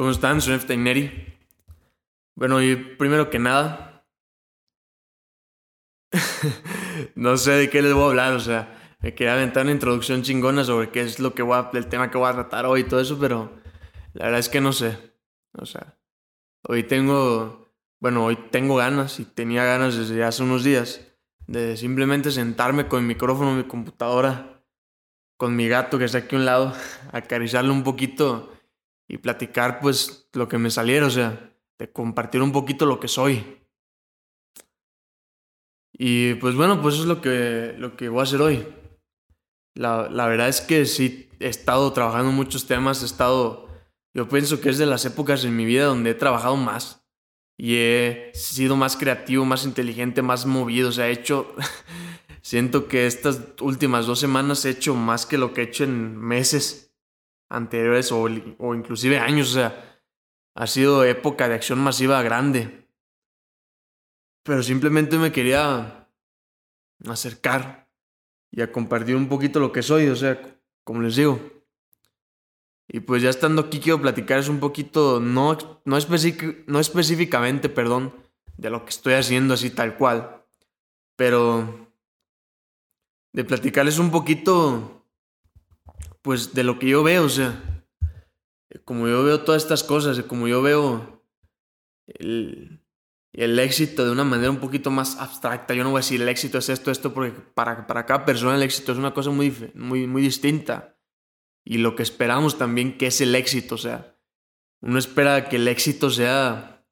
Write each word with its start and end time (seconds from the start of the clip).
¿Cómo 0.00 0.12
están? 0.12 0.40
Soy 0.40 0.58
Neri. 0.78 1.36
Bueno, 2.34 2.62
y 2.62 2.74
primero 2.74 3.28
que 3.28 3.38
nada, 3.38 4.06
no 7.14 7.36
sé 7.36 7.50
de 7.50 7.68
qué 7.68 7.82
les 7.82 7.92
voy 7.92 8.04
a 8.04 8.06
hablar, 8.06 8.32
o 8.32 8.40
sea, 8.40 8.96
me 9.00 9.14
quería 9.14 9.34
aventar 9.34 9.64
una 9.64 9.72
introducción 9.72 10.22
chingona 10.22 10.64
sobre 10.64 10.88
qué 10.88 11.02
es 11.02 11.20
lo 11.20 11.34
que 11.34 11.42
voy 11.42 11.58
a, 11.58 11.68
el 11.74 11.86
tema 11.88 12.10
que 12.10 12.16
voy 12.16 12.30
a 12.30 12.32
tratar 12.32 12.64
hoy 12.64 12.80
y 12.80 12.84
todo 12.84 12.98
eso, 12.98 13.18
pero 13.20 13.60
la 14.14 14.24
verdad 14.24 14.40
es 14.40 14.48
que 14.48 14.62
no 14.62 14.72
sé. 14.72 14.96
O 15.52 15.66
sea, 15.66 15.98
hoy 16.66 16.82
tengo, 16.84 17.70
bueno, 18.00 18.24
hoy 18.24 18.36
tengo 18.50 18.76
ganas 18.76 19.20
y 19.20 19.26
tenía 19.26 19.64
ganas 19.64 19.98
desde 19.98 20.24
hace 20.24 20.42
unos 20.42 20.64
días 20.64 21.02
de 21.46 21.76
simplemente 21.76 22.30
sentarme 22.30 22.88
con 22.88 23.00
el 23.00 23.06
micrófono, 23.06 23.52
mi 23.52 23.64
computadora, 23.64 24.64
con 25.36 25.54
mi 25.54 25.68
gato 25.68 25.98
que 25.98 26.06
está 26.06 26.16
aquí 26.16 26.36
a 26.36 26.38
un 26.38 26.46
lado, 26.46 26.74
acariciarle 27.12 27.70
un 27.70 27.84
poquito 27.84 28.50
y 29.10 29.18
platicar 29.18 29.80
pues 29.80 30.28
lo 30.34 30.46
que 30.46 30.56
me 30.56 30.70
saliera, 30.70 31.04
o 31.04 31.10
sea, 31.10 31.52
de 31.80 31.90
compartir 31.90 32.42
un 32.42 32.52
poquito 32.52 32.86
lo 32.86 33.00
que 33.00 33.08
soy. 33.08 33.44
Y 35.92 36.34
pues 36.34 36.54
bueno, 36.54 36.80
pues 36.80 36.94
es 36.94 37.06
lo 37.06 37.20
que, 37.20 37.74
lo 37.76 37.96
que 37.96 38.08
voy 38.08 38.20
a 38.20 38.22
hacer 38.22 38.40
hoy. 38.40 38.64
La, 39.74 40.08
la 40.08 40.28
verdad 40.28 40.48
es 40.48 40.60
que 40.60 40.86
sí, 40.86 41.28
he 41.40 41.48
estado 41.48 41.92
trabajando 41.92 42.30
muchos 42.30 42.68
temas, 42.68 43.02
he 43.02 43.06
estado, 43.06 43.66
yo 44.14 44.28
pienso 44.28 44.60
que 44.60 44.68
es 44.68 44.78
de 44.78 44.86
las 44.86 45.04
épocas 45.04 45.44
en 45.44 45.56
mi 45.56 45.64
vida 45.64 45.86
donde 45.86 46.10
he 46.10 46.14
trabajado 46.14 46.54
más 46.54 47.04
y 47.58 47.78
he 47.78 48.30
sido 48.32 48.76
más 48.76 48.96
creativo, 48.96 49.44
más 49.44 49.64
inteligente, 49.64 50.22
más 50.22 50.46
movido, 50.46 50.90
o 50.90 50.92
sea, 50.92 51.08
he 51.08 51.12
hecho, 51.12 51.52
siento 52.42 52.86
que 52.86 53.08
estas 53.08 53.40
últimas 53.60 54.06
dos 54.06 54.20
semanas 54.20 54.64
he 54.64 54.70
hecho 54.70 54.94
más 54.94 55.26
que 55.26 55.36
lo 55.36 55.52
que 55.52 55.62
he 55.62 55.64
hecho 55.64 55.82
en 55.82 56.16
meses 56.16 56.89
anteriores 57.50 58.10
o, 58.12 58.26
o 58.58 58.74
inclusive 58.74 59.18
años, 59.18 59.50
o 59.50 59.54
sea, 59.54 60.00
ha 60.54 60.66
sido 60.66 61.04
época 61.04 61.48
de 61.48 61.54
acción 61.54 61.78
masiva 61.80 62.22
grande. 62.22 62.88
Pero 64.42 64.62
simplemente 64.62 65.18
me 65.18 65.32
quería 65.32 66.08
acercar 67.06 67.88
y 68.50 68.62
a 68.62 68.72
compartir 68.72 69.16
un 69.16 69.28
poquito 69.28 69.60
lo 69.60 69.72
que 69.72 69.82
soy, 69.82 70.08
o 70.08 70.16
sea, 70.16 70.40
como 70.84 71.02
les 71.02 71.16
digo. 71.16 71.38
Y 72.88 73.00
pues 73.00 73.22
ya 73.22 73.30
estando 73.30 73.62
aquí 73.62 73.78
quiero 73.78 74.00
platicarles 74.00 74.48
un 74.48 74.58
poquito, 74.58 75.20
no, 75.20 75.56
no, 75.84 75.98
no 76.66 76.80
específicamente, 76.80 77.68
perdón, 77.68 78.12
de 78.56 78.70
lo 78.70 78.84
que 78.84 78.90
estoy 78.90 79.14
haciendo 79.14 79.54
así 79.54 79.70
tal 79.70 79.96
cual, 79.96 80.44
pero 81.14 81.88
de 83.32 83.44
platicarles 83.44 83.98
un 83.98 84.10
poquito 84.10 84.99
pues 86.22 86.54
de 86.54 86.64
lo 86.64 86.78
que 86.78 86.88
yo 86.88 87.02
veo, 87.02 87.24
o 87.24 87.28
sea, 87.28 87.84
como 88.84 89.08
yo 89.08 89.24
veo 89.24 89.40
todas 89.40 89.62
estas 89.62 89.82
cosas, 89.82 90.20
como 90.22 90.48
yo 90.48 90.62
veo 90.62 91.24
el, 92.06 92.80
el 93.32 93.58
éxito 93.58 94.04
de 94.04 94.10
una 94.10 94.24
manera 94.24 94.50
un 94.50 94.58
poquito 94.58 94.90
más 94.90 95.16
abstracta. 95.18 95.74
Yo 95.74 95.84
no 95.84 95.90
voy 95.90 95.98
a 95.98 96.04
decir 96.04 96.20
el 96.20 96.28
éxito 96.28 96.58
es 96.58 96.68
esto, 96.68 96.90
esto, 96.90 97.14
porque 97.14 97.32
para, 97.54 97.86
para 97.86 98.06
cada 98.06 98.24
persona 98.24 98.56
el 98.56 98.62
éxito 98.62 98.92
es 98.92 98.98
una 98.98 99.14
cosa 99.14 99.30
muy, 99.30 99.54
muy, 99.74 100.06
muy 100.06 100.22
distinta. 100.22 100.96
Y 101.64 101.78
lo 101.78 101.94
que 101.94 102.02
esperamos 102.02 102.58
también 102.58 102.96
que 102.96 103.08
es 103.08 103.20
el 103.20 103.34
éxito, 103.34 103.74
o 103.74 103.78
sea, 103.78 104.16
uno 104.82 104.98
espera 104.98 105.48
que 105.48 105.56
el 105.56 105.68
éxito 105.68 106.10
sea 106.10 106.86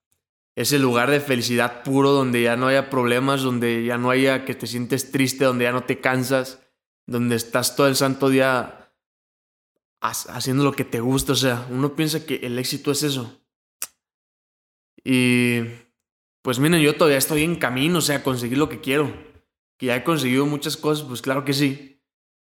ese 0.54 0.78
lugar 0.78 1.10
de 1.10 1.20
felicidad 1.20 1.82
puro 1.82 2.10
donde 2.10 2.42
ya 2.42 2.56
no 2.56 2.66
haya 2.66 2.90
problemas, 2.90 3.42
donde 3.42 3.84
ya 3.84 3.96
no 3.96 4.10
haya 4.10 4.44
que 4.44 4.54
te 4.54 4.66
sientes 4.66 5.10
triste, 5.10 5.44
donde 5.44 5.64
ya 5.64 5.72
no 5.72 5.84
te 5.84 6.00
cansas, 6.00 6.60
donde 7.06 7.36
estás 7.36 7.76
todo 7.76 7.88
el 7.88 7.96
santo 7.96 8.28
día 8.28 8.77
haciendo 10.00 10.64
lo 10.64 10.72
que 10.72 10.84
te 10.84 11.00
gusta. 11.00 11.32
O 11.32 11.36
sea, 11.36 11.66
uno 11.70 11.94
piensa 11.94 12.24
que 12.24 12.36
el 12.36 12.58
éxito 12.58 12.90
es 12.90 13.02
eso. 13.02 13.40
Y 15.04 15.60
pues 16.42 16.58
miren, 16.58 16.80
yo 16.80 16.96
todavía 16.96 17.18
estoy 17.18 17.42
en 17.42 17.56
camino, 17.56 17.98
o 17.98 18.02
sea, 18.02 18.22
conseguir 18.22 18.58
lo 18.58 18.68
que 18.68 18.80
quiero. 18.80 19.12
Que 19.78 19.86
ya 19.86 19.96
he 19.96 20.04
conseguido 20.04 20.46
muchas 20.46 20.76
cosas, 20.76 21.06
pues 21.06 21.22
claro 21.22 21.44
que 21.44 21.52
sí. 21.52 22.02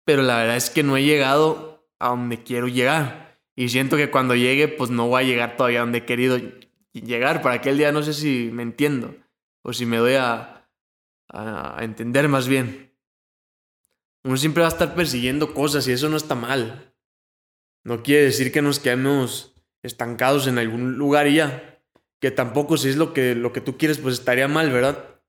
Pero 0.05 0.23
la 0.23 0.39
verdad 0.39 0.57
es 0.57 0.71
que 0.71 0.83
no 0.83 0.97
he 0.97 1.05
llegado 1.05 1.89
a 1.99 2.09
donde 2.09 2.43
quiero 2.43 2.69
llegar. 2.69 3.41
Y 3.57 3.69
siento 3.69 3.97
que 3.97 4.11
cuando 4.11 4.35
llegue, 4.35 4.69
pues 4.69 4.91
no 4.91 5.09
voy 5.09 5.23
a 5.23 5.27
llegar 5.27 5.57
todavía 5.57 5.81
a 5.81 5.83
donde 5.83 5.99
he 5.99 6.07
querido 6.07 6.41
llegar. 6.93 7.43
Para 7.43 7.57
aquel 7.57 7.79
día 7.79 7.93
no 7.93 8.03
sé 8.03 8.15
si 8.15 8.51
me 8.53 8.63
entiendo. 8.63 9.15
O 9.63 9.73
si 9.73 9.85
me 9.85 9.99
doy 9.99 10.15
a, 10.15 10.67
a 11.29 11.79
entender 11.81 12.29
más 12.29 12.49
bien. 12.49 12.97
Uno 14.25 14.37
siempre 14.37 14.63
va 14.63 14.69
a 14.69 14.73
estar 14.73 14.95
persiguiendo 14.95 15.55
cosas 15.55 15.87
y 15.89 15.93
eso 15.93 16.09
no 16.09 16.17
está 16.17 16.35
mal. 16.35 16.90
No 17.85 18.03
quiere 18.03 18.25
decir 18.25 18.53
que 18.53 18.63
nos 18.63 18.79
quedemos 18.79 19.55
estancados 19.83 20.47
en 20.47 20.59
algún 20.59 20.97
lugar 20.97 21.27
y 21.27 21.37
ya. 21.37 21.81
Que 22.21 22.31
tampoco 22.31 22.77
si 22.77 22.91
es 22.91 22.97
lo 22.97 23.13
que, 23.15 23.35
lo 23.35 23.53
que 23.53 23.61
tú 23.61 23.79
quieres, 23.79 23.99
pues 23.99 24.15
estaría 24.19 24.49
mal, 24.49 24.71
¿verdad? 24.71 25.21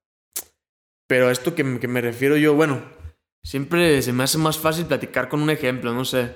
Pero 1.07 1.29
a 1.29 1.31
esto 1.31 1.55
que, 1.55 1.79
que 1.79 1.87
me 1.87 2.01
refiero 2.01 2.37
yo, 2.37 2.53
bueno, 2.53 2.81
siempre 3.43 4.01
se 4.01 4.13
me 4.13 4.23
hace 4.23 4.37
más 4.37 4.57
fácil 4.57 4.85
platicar 4.85 5.29
con 5.29 5.41
un 5.41 5.49
ejemplo, 5.49 5.93
no 5.93 6.05
sé. 6.05 6.33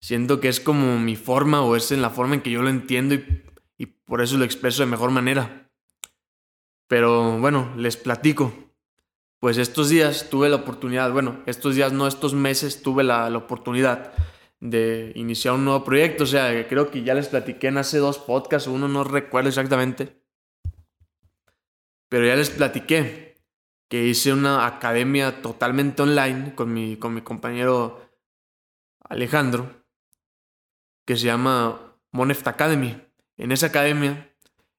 Siento 0.00 0.40
que 0.40 0.48
es 0.48 0.60
como 0.60 0.98
mi 0.98 1.16
forma 1.16 1.62
o 1.62 1.74
es 1.74 1.90
en 1.90 2.02
la 2.02 2.10
forma 2.10 2.36
en 2.36 2.42
que 2.42 2.50
yo 2.50 2.62
lo 2.62 2.68
entiendo 2.68 3.16
y, 3.16 3.44
y 3.76 3.86
por 3.86 4.22
eso 4.22 4.36
lo 4.36 4.44
expreso 4.44 4.82
de 4.82 4.90
mejor 4.90 5.10
manera. 5.10 5.68
Pero 6.86 7.38
bueno, 7.38 7.74
les 7.76 7.96
platico. 7.96 8.52
Pues 9.40 9.58
estos 9.58 9.88
días 9.88 10.30
tuve 10.30 10.48
la 10.48 10.56
oportunidad, 10.56 11.12
bueno, 11.12 11.42
estos 11.46 11.76
días 11.76 11.92
no, 11.92 12.06
estos 12.08 12.34
meses 12.34 12.82
tuve 12.82 13.04
la, 13.04 13.30
la 13.30 13.38
oportunidad 13.38 14.12
de 14.60 15.12
iniciar 15.14 15.54
un 15.54 15.64
nuevo 15.64 15.84
proyecto. 15.84 16.24
O 16.24 16.26
sea, 16.26 16.66
creo 16.68 16.90
que 16.90 17.02
ya 17.02 17.14
les 17.14 17.28
platiqué 17.28 17.68
en 17.68 17.78
hace 17.78 17.98
dos 17.98 18.18
podcasts, 18.18 18.68
uno 18.68 18.88
no 18.88 19.04
recuerdo 19.04 19.48
exactamente. 19.48 20.22
Pero 22.08 22.26
ya 22.26 22.36
les 22.36 22.50
platiqué 22.50 23.36
que 23.88 24.06
hice 24.06 24.32
una 24.32 24.66
academia 24.66 25.40
totalmente 25.42 26.02
online 26.02 26.54
con 26.54 26.72
mi, 26.72 26.96
con 26.96 27.14
mi 27.14 27.22
compañero 27.22 28.02
Alejandro, 29.00 29.84
que 31.06 31.16
se 31.16 31.26
llama 31.26 31.96
Moneft 32.12 32.46
Academy. 32.46 33.00
En 33.36 33.52
esa 33.52 33.66
academia, 33.66 34.34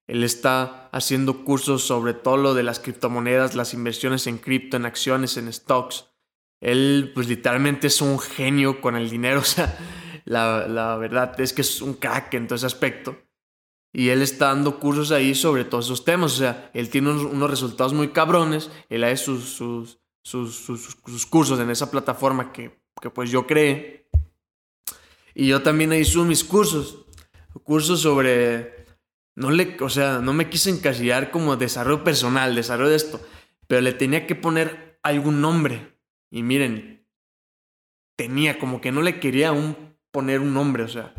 él 0.07 0.23
está 0.23 0.89
haciendo 0.89 1.43
cursos 1.43 1.83
sobre 1.83 2.13
todo 2.13 2.37
lo 2.37 2.53
de 2.53 2.63
las 2.63 2.79
criptomonedas, 2.79 3.55
las 3.55 3.73
inversiones 3.73 4.27
en 4.27 4.37
cripto, 4.37 4.77
en 4.77 4.85
acciones, 4.85 5.37
en 5.37 5.51
stocks 5.51 6.08
él, 6.61 7.11
pues 7.13 7.27
literalmente 7.27 7.87
es 7.87 8.01
un 8.01 8.19
genio 8.19 8.81
con 8.81 8.95
el 8.95 9.09
dinero. 9.09 9.39
O 9.41 9.43
sea, 9.43 9.77
la, 10.25 10.67
la 10.67 10.95
verdad 10.97 11.39
es 11.41 11.53
que 11.53 11.61
es 11.61 11.81
un 11.81 11.93
crack 11.93 12.33
en 12.35 12.47
todo 12.47 12.55
ese 12.55 12.65
aspecto. 12.65 13.17
Y 13.91 14.09
él 14.09 14.21
está 14.21 14.47
dando 14.47 14.79
cursos 14.79 15.11
ahí 15.11 15.33
sobre 15.33 15.65
todos 15.65 15.85
esos 15.85 16.05
temas. 16.05 16.33
O 16.33 16.37
sea, 16.37 16.69
él 16.73 16.89
tiene 16.89 17.11
unos, 17.11 17.49
resultados 17.49 17.93
muy 17.93 18.09
cabrones. 18.09 18.69
Él 18.89 19.03
hace 19.03 19.17
sus, 19.17 19.45
sus, 19.49 19.99
sus, 20.21 20.55
sus, 20.55 21.25
cursos 21.25 21.59
en 21.59 21.69
esa 21.69 21.89
plataforma 21.89 22.51
que, 22.51 22.79
que 23.01 23.09
pues 23.09 23.31
yo 23.31 23.47
creé. 23.47 24.07
Y 25.33 25.47
yo 25.47 25.63
también 25.63 25.93
hice 25.93 26.19
mis 26.19 26.43
cursos. 26.43 27.05
Cursos 27.63 28.01
sobre... 28.01 28.77
No 29.35 29.51
le, 29.51 29.77
o 29.79 29.89
sea, 29.89 30.19
no 30.19 30.33
me 30.33 30.49
quise 30.49 30.69
encasillar 30.69 31.31
como 31.31 31.55
desarrollo 31.55 32.03
personal, 32.03 32.55
desarrollo 32.55 32.89
de 32.89 32.97
esto. 32.97 33.21
Pero 33.67 33.81
le 33.81 33.93
tenía 33.93 34.27
que 34.27 34.35
poner 34.35 34.99
algún 35.01 35.41
nombre. 35.41 35.98
Y 36.31 36.43
miren, 36.43 37.05
tenía 38.17 38.59
como 38.59 38.81
que 38.81 38.91
no 38.91 39.01
le 39.01 39.19
quería 39.19 39.51
un, 39.51 39.95
poner 40.11 40.39
un 40.41 40.53
nombre, 40.53 40.83
o 40.83 40.87
sea, 40.87 41.13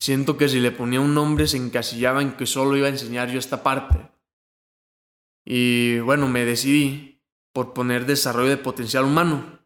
siento 0.00 0.36
que 0.36 0.48
si 0.48 0.60
le 0.60 0.70
ponía 0.70 1.00
un 1.00 1.14
nombre 1.14 1.46
se 1.46 1.56
encasillaba 1.56 2.22
en 2.22 2.32
que 2.32 2.46
solo 2.46 2.76
iba 2.76 2.86
a 2.86 2.90
enseñar 2.90 3.30
yo 3.30 3.38
esta 3.38 3.62
parte. 3.62 3.98
Y 5.44 5.98
bueno, 6.00 6.28
me 6.28 6.44
decidí 6.44 7.22
por 7.52 7.72
poner 7.72 8.06
desarrollo 8.06 8.50
de 8.50 8.58
potencial 8.58 9.04
humano. 9.04 9.60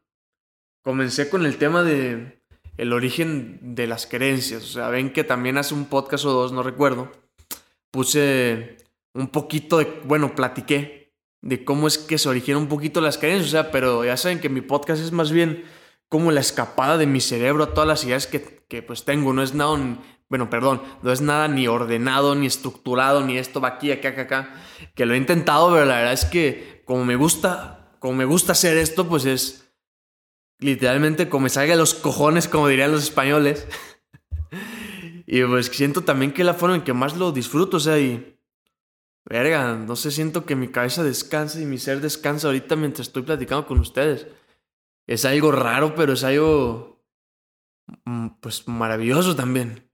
Comencé 0.83 1.29
con 1.29 1.45
el 1.45 1.59
tema 1.59 1.83
de 1.83 2.41
el 2.77 2.93
origen 2.93 3.75
de 3.75 3.87
las 3.87 4.07
creencias, 4.07 4.63
o 4.63 4.67
sea, 4.67 4.89
ven 4.89 5.13
que 5.13 5.25
también 5.25 5.59
hace 5.59 5.75
un 5.75 5.87
podcast 5.87 6.25
o 6.25 6.33
dos, 6.33 6.53
no 6.53 6.63
recuerdo, 6.63 7.13
puse 7.91 8.79
un 9.13 9.29
poquito 9.29 9.79
de, 9.79 9.85
bueno, 10.05 10.35
platiqué 10.35 11.02
de 11.43 11.65
cómo 11.65 11.89
es 11.89 11.99
que 11.99 12.19
se 12.19 12.29
origina 12.29 12.57
un 12.57 12.69
poquito 12.69 13.01
las 13.01 13.19
creencias, 13.19 13.49
o 13.49 13.51
sea, 13.51 13.71
pero 13.71 14.05
ya 14.05 14.17
saben 14.17 14.41
que 14.41 14.49
mi 14.49 14.61
podcast 14.61 15.03
es 15.03 15.13
más 15.13 15.33
bien 15.33 15.65
como 16.09 16.31
la 16.31 16.41
escapada 16.41 16.99
de 16.99 17.07
mi 17.07 17.21
cerebro 17.21 17.65
a 17.65 17.75
todas 17.75 17.89
las 17.89 18.05
ideas 18.05 18.27
que, 18.27 18.65
que 18.69 18.83
pues 18.83 19.05
tengo, 19.05 19.33
no 19.33 19.43
es 19.43 19.55
nada, 19.55 19.77
bueno, 20.29 20.49
perdón, 20.49 20.81
no 21.03 21.13
es 21.13 21.21
nada 21.21 21.49
ni 21.49 21.67
ordenado, 21.67 22.35
ni 22.35 22.47
estructurado, 22.47 23.23
ni 23.23 23.39
esto 23.39 23.61
va 23.61 23.69
aquí, 23.69 23.91
acá, 23.91 24.11
acá, 24.11 24.23
acá, 24.23 24.55
que 24.95 25.05
lo 25.05 25.15
he 25.15 25.19
intentado, 25.19 25.73
pero 25.73 25.85
la 25.85 25.97
verdad 25.97 26.13
es 26.13 26.25
que 26.25 26.83
como 26.85 27.05
me 27.05 27.17
gusta, 27.17 27.97
como 27.99 28.15
me 28.15 28.25
gusta 28.25 28.53
hacer 28.53 28.77
esto, 28.77 29.09
pues 29.09 29.25
es 29.25 29.75
literalmente 30.59 31.29
como 31.29 31.45
me 31.45 31.49
salga 31.51 31.75
los 31.77 31.95
cojones, 31.95 32.47
como 32.47 32.69
dirían 32.69 32.93
los 32.93 33.03
españoles. 33.03 33.67
y 35.27 35.43
pues 35.43 35.67
siento 35.67 36.03
también 36.03 36.33
que 36.33 36.45
la 36.45 36.55
forma 36.55 36.77
en 36.77 36.83
que 36.83 36.93
más 36.93 37.17
lo 37.17 37.33
disfruto, 37.33 37.79
o 37.79 37.81
sea, 37.81 37.99
y 37.99 38.39
Verga, 39.25 39.77
no 39.77 39.95
sé, 39.95 40.11
siento 40.11 40.45
que 40.45 40.57
mi 40.57 40.69
cabeza 40.69 41.05
descansa 41.05 41.61
y 41.61 41.67
mi 41.67 41.79
ser 41.79 42.01
descansa 42.01 42.49
ahorita 42.49 42.75
mientras 42.77 43.09
estoy 43.09 43.23
platicando 43.23 43.67
con 43.67 43.79
ustedes. 43.79 44.27
Es 45.07 45.25
algo 45.25 45.53
raro, 45.53 45.95
pero 45.95 46.15
es 46.15 46.25
algo, 46.25 47.05
mm, 48.05 48.29
pues, 48.41 48.67
maravilloso 48.67 49.37
también. 49.37 49.89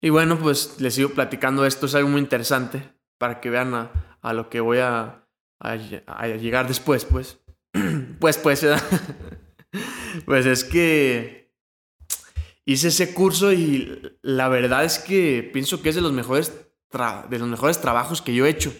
Y 0.00 0.10
bueno, 0.10 0.38
pues 0.38 0.80
les 0.80 0.94
sigo 0.94 1.10
platicando 1.10 1.66
esto, 1.66 1.86
es 1.86 1.94
algo 1.94 2.08
muy 2.08 2.20
interesante 2.20 2.94
para 3.18 3.40
que 3.40 3.50
vean 3.50 3.74
a, 3.74 4.32
lo 4.32 4.48
que 4.48 4.60
voy 4.60 4.78
a, 4.78 5.26
a, 5.58 5.76
llegar 5.76 6.68
después, 6.68 7.04
pues. 7.04 7.40
pues, 8.20 8.38
pues, 8.38 8.66
pues 10.24 10.46
es 10.46 10.64
que 10.64 11.52
hice 12.64 12.88
ese 12.88 13.12
curso 13.12 13.52
y 13.52 14.00
la 14.22 14.48
verdad 14.48 14.84
es 14.84 14.98
que 14.98 15.48
pienso 15.52 15.82
que 15.82 15.88
es 15.88 15.94
de 15.96 16.00
los 16.00 16.12
mejores, 16.12 16.67
de 16.90 17.38
los 17.38 17.48
mejores 17.48 17.80
trabajos 17.80 18.22
que 18.22 18.34
yo 18.34 18.46
he 18.46 18.50
hecho. 18.50 18.72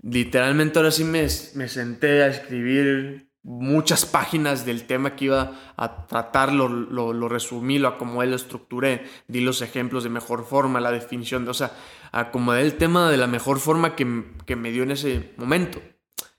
Literalmente 0.00 0.78
ahora 0.78 0.90
sí 0.90 1.04
me, 1.04 1.26
me 1.54 1.68
senté 1.68 2.22
a 2.22 2.28
escribir 2.28 3.30
muchas 3.44 4.06
páginas 4.06 4.64
del 4.64 4.86
tema 4.86 5.16
que 5.16 5.26
iba 5.26 5.52
a 5.76 6.06
tratar, 6.06 6.52
lo, 6.52 6.68
lo, 6.68 7.28
resumí, 7.28 7.78
lo 7.78 7.88
acomodé, 7.88 8.26
lo 8.26 8.36
estructuré, 8.36 9.04
di 9.28 9.40
los 9.40 9.60
ejemplos 9.60 10.02
de 10.02 10.10
mejor 10.10 10.46
forma, 10.46 10.80
la 10.80 10.90
definición, 10.90 11.44
de, 11.44 11.50
o 11.50 11.54
sea, 11.54 11.72
acomodé 12.10 12.62
el 12.62 12.76
tema 12.76 13.10
de 13.10 13.18
la 13.18 13.26
mejor 13.26 13.60
forma 13.60 13.94
que, 13.94 14.24
que 14.46 14.56
me 14.56 14.70
dio 14.70 14.82
en 14.82 14.92
ese 14.92 15.34
momento. 15.36 15.80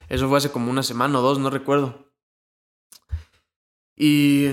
Eso 0.10 0.27
fue 0.27 0.39
hace 0.39 0.51
como 0.51 0.72
una 0.72 0.83
semana 0.83 1.19
o 1.19 1.22
dos, 1.22 1.38
no 1.38 1.50
recuerdo. 1.50 2.12
Y 3.95 4.50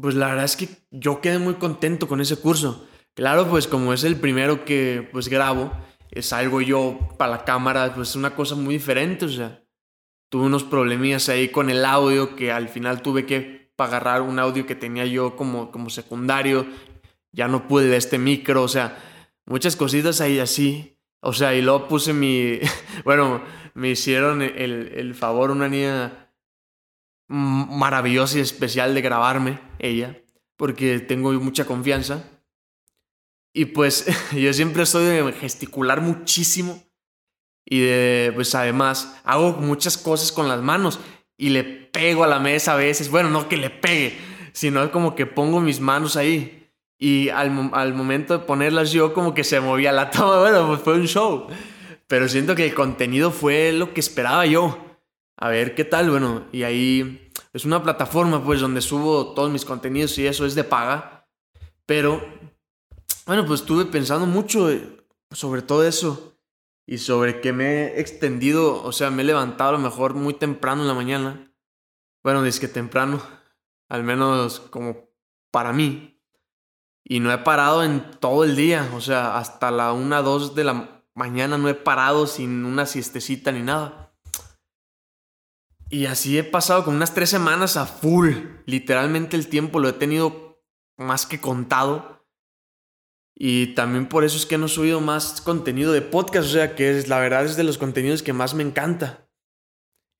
pues 0.00 0.14
la 0.14 0.28
verdad 0.28 0.44
es 0.46 0.56
que 0.56 0.68
yo 0.90 1.20
quedé 1.20 1.38
muy 1.38 1.54
contento 1.54 2.08
con 2.08 2.20
ese 2.20 2.36
curso. 2.36 2.88
Claro, 3.14 3.48
pues 3.48 3.68
como 3.68 3.92
es 3.92 4.02
el 4.02 4.16
primero 4.16 4.64
que 4.64 5.08
pues 5.12 5.28
grabo, 5.28 5.72
es 6.10 6.32
algo 6.32 6.60
yo 6.60 6.98
para 7.16 7.30
la 7.30 7.44
cámara, 7.44 7.94
pues 7.94 8.10
es 8.10 8.16
una 8.16 8.34
cosa 8.34 8.56
muy 8.56 8.74
diferente, 8.74 9.24
o 9.24 9.28
sea, 9.28 9.62
tuve 10.28 10.46
unos 10.46 10.64
problemillas 10.64 11.28
ahí 11.28 11.48
con 11.48 11.70
el 11.70 11.84
audio 11.84 12.34
que 12.34 12.50
al 12.50 12.68
final 12.68 13.02
tuve 13.02 13.24
que 13.24 13.72
agarrar 13.78 14.22
un 14.22 14.38
audio 14.38 14.66
que 14.66 14.74
tenía 14.74 15.06
yo 15.06 15.36
como, 15.36 15.70
como 15.70 15.90
secundario, 15.90 16.66
ya 17.32 17.46
no 17.46 17.68
pude 17.68 17.86
de 17.86 17.96
este 17.96 18.18
micro, 18.18 18.62
o 18.62 18.68
sea, 18.68 18.98
muchas 19.46 19.76
cositas 19.76 20.20
ahí 20.20 20.40
así, 20.40 20.98
o 21.20 21.32
sea, 21.32 21.54
y 21.54 21.62
luego 21.62 21.86
puse 21.86 22.12
mi, 22.12 22.58
bueno, 23.04 23.42
me 23.74 23.90
hicieron 23.90 24.42
el, 24.42 24.92
el 24.94 25.14
favor 25.14 25.52
una 25.52 25.68
niña 25.68 26.30
maravillosa 27.28 28.38
y 28.38 28.40
especial 28.40 28.92
de 28.92 29.02
grabarme, 29.02 29.60
ella, 29.78 30.18
porque 30.56 30.98
tengo 31.00 31.32
mucha 31.34 31.64
confianza. 31.64 32.24
Y 33.54 33.66
pues 33.66 34.04
yo 34.32 34.52
siempre 34.52 34.84
soy 34.84 35.06
de 35.06 35.32
gesticular 35.32 36.02
muchísimo 36.02 36.82
y 37.64 37.80
de, 37.80 38.32
pues 38.34 38.54
además, 38.54 39.18
hago 39.24 39.52
muchas 39.52 39.96
cosas 39.96 40.32
con 40.32 40.48
las 40.48 40.60
manos 40.60 41.00
y 41.38 41.48
le 41.48 41.64
pego 41.64 42.24
a 42.24 42.26
la 42.26 42.38
mesa 42.38 42.74
a 42.74 42.76
veces. 42.76 43.10
Bueno, 43.10 43.30
no 43.30 43.48
que 43.48 43.56
le 43.56 43.70
pegue, 43.70 44.18
sino 44.52 44.90
como 44.90 45.14
que 45.14 45.24
pongo 45.24 45.60
mis 45.60 45.80
manos 45.80 46.16
ahí. 46.16 46.68
Y 46.98 47.28
al, 47.30 47.70
al 47.72 47.94
momento 47.94 48.38
de 48.38 48.44
ponerlas 48.44 48.92
yo 48.92 49.14
como 49.14 49.34
que 49.34 49.44
se 49.44 49.60
movía 49.60 49.92
la 49.92 50.10
toma. 50.12 50.40
Bueno, 50.40 50.66
pues 50.66 50.80
fue 50.82 50.94
un 50.94 51.06
show. 51.06 51.46
Pero 52.06 52.28
siento 52.28 52.54
que 52.54 52.66
el 52.66 52.74
contenido 52.74 53.30
fue 53.30 53.72
lo 53.72 53.94
que 53.94 54.00
esperaba 54.00 54.44
yo. 54.46 54.78
A 55.36 55.48
ver 55.48 55.74
qué 55.74 55.84
tal, 55.84 56.10
bueno. 56.10 56.44
Y 56.52 56.64
ahí 56.64 57.30
es 57.52 57.64
una 57.64 57.82
plataforma 57.82 58.44
pues 58.44 58.60
donde 58.60 58.80
subo 58.80 59.32
todos 59.32 59.50
mis 59.50 59.64
contenidos 59.64 60.18
y 60.18 60.26
eso 60.26 60.44
es 60.44 60.54
de 60.54 60.64
paga. 60.64 61.26
Pero, 61.86 62.24
bueno, 63.26 63.46
pues 63.46 63.60
estuve 63.60 63.86
pensando 63.86 64.26
mucho 64.26 64.70
eh, 64.70 65.06
sobre 65.30 65.62
todo 65.62 65.84
eso 65.84 66.38
y 66.86 66.98
sobre 66.98 67.40
que 67.40 67.52
me 67.52 67.64
he 67.64 68.00
extendido, 68.00 68.82
o 68.82 68.92
sea, 68.92 69.10
me 69.10 69.22
he 69.22 69.26
levantado 69.26 69.70
a 69.70 69.72
lo 69.74 69.78
mejor 69.78 70.14
muy 70.14 70.34
temprano 70.34 70.82
en 70.82 70.88
la 70.88 70.94
mañana. 70.94 71.52
Bueno, 72.22 72.44
es 72.44 72.60
que 72.60 72.68
temprano, 72.68 73.22
al 73.88 74.04
menos 74.04 74.60
como 74.60 75.08
para 75.50 75.72
mí. 75.72 76.20
Y 77.06 77.20
no 77.20 77.32
he 77.32 77.38
parado 77.38 77.84
en 77.84 78.10
todo 78.18 78.44
el 78.44 78.56
día, 78.56 78.90
o 78.94 79.00
sea, 79.00 79.36
hasta 79.36 79.70
la 79.70 79.92
1, 79.92 80.22
2 80.22 80.54
de 80.54 80.64
la 80.64 81.04
mañana 81.14 81.58
no 81.58 81.68
he 81.68 81.74
parado 81.74 82.26
sin 82.26 82.64
una 82.64 82.86
siestecita 82.86 83.52
ni 83.52 83.62
nada. 83.62 84.04
Y 85.90 86.06
así 86.06 86.38
he 86.38 86.44
pasado 86.44 86.84
con 86.84 86.96
unas 86.96 87.14
tres 87.14 87.30
semanas 87.30 87.76
a 87.76 87.86
full. 87.86 88.32
Literalmente 88.66 89.36
el 89.36 89.48
tiempo 89.48 89.80
lo 89.80 89.88
he 89.88 89.92
tenido 89.92 90.60
más 90.96 91.26
que 91.26 91.40
contado. 91.40 92.13
Y 93.36 93.74
también 93.74 94.06
por 94.06 94.24
eso 94.24 94.36
es 94.36 94.46
que 94.46 94.58
no 94.58 94.66
he 94.66 94.68
subido 94.68 95.00
más 95.00 95.40
contenido 95.40 95.92
de 95.92 96.02
podcast, 96.02 96.46
o 96.46 96.50
sea 96.50 96.74
que 96.76 96.96
es, 96.96 97.08
la 97.08 97.18
verdad 97.18 97.44
es 97.44 97.56
de 97.56 97.64
los 97.64 97.78
contenidos 97.78 98.22
que 98.22 98.32
más 98.32 98.54
me 98.54 98.62
encanta. 98.62 99.28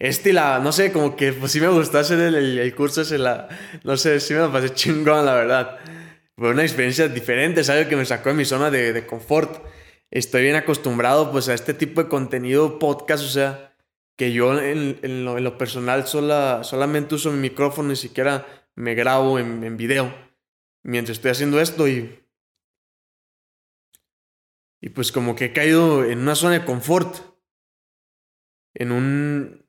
Este 0.00 0.32
la, 0.32 0.58
no 0.58 0.72
sé, 0.72 0.92
como 0.92 1.14
que 1.14 1.32
pues 1.32 1.52
sí 1.52 1.60
me 1.60 1.68
gustó 1.68 1.98
hacer 1.98 2.18
el, 2.18 2.58
el, 2.58 2.74
curso 2.74 3.02
ese, 3.02 3.18
la, 3.18 3.48
no 3.84 3.96
sé, 3.96 4.18
sí 4.18 4.34
me 4.34 4.40
lo 4.40 4.52
pasé 4.52 4.70
chingón, 4.70 5.24
la 5.24 5.34
verdad. 5.34 5.78
Fue 6.36 6.50
una 6.50 6.62
experiencia 6.62 7.06
diferente, 7.08 7.60
es 7.60 7.70
algo 7.70 7.88
que 7.88 7.96
me 7.96 8.04
sacó 8.04 8.30
de 8.30 8.34
mi 8.34 8.44
zona 8.44 8.70
de, 8.70 8.92
de 8.92 9.06
confort. 9.06 9.64
Estoy 10.10 10.42
bien 10.42 10.56
acostumbrado 10.56 11.30
pues 11.30 11.48
a 11.48 11.54
este 11.54 11.74
tipo 11.74 12.02
de 12.02 12.08
contenido 12.08 12.80
podcast, 12.80 13.24
o 13.24 13.28
sea, 13.28 13.76
que 14.16 14.32
yo 14.32 14.58
en, 14.58 14.98
en, 15.02 15.24
lo, 15.24 15.38
en 15.38 15.44
lo, 15.44 15.56
personal 15.56 16.06
sola, 16.08 16.64
solamente 16.64 17.14
uso 17.14 17.30
mi 17.30 17.38
micrófono, 17.38 17.90
ni 17.90 17.96
siquiera 17.96 18.46
me 18.74 18.94
grabo 18.94 19.38
en, 19.38 19.62
en 19.62 19.76
video 19.76 20.12
mientras 20.84 21.16
estoy 21.18 21.32
haciendo 21.32 21.60
esto 21.60 21.88
y 21.88 22.23
y 24.84 24.90
pues 24.90 25.12
como 25.12 25.34
que 25.34 25.46
he 25.46 25.52
caído 25.54 26.04
en 26.04 26.18
una 26.18 26.34
zona 26.34 26.58
de 26.58 26.66
confort. 26.66 27.16
En 28.74 28.92
un... 28.92 29.64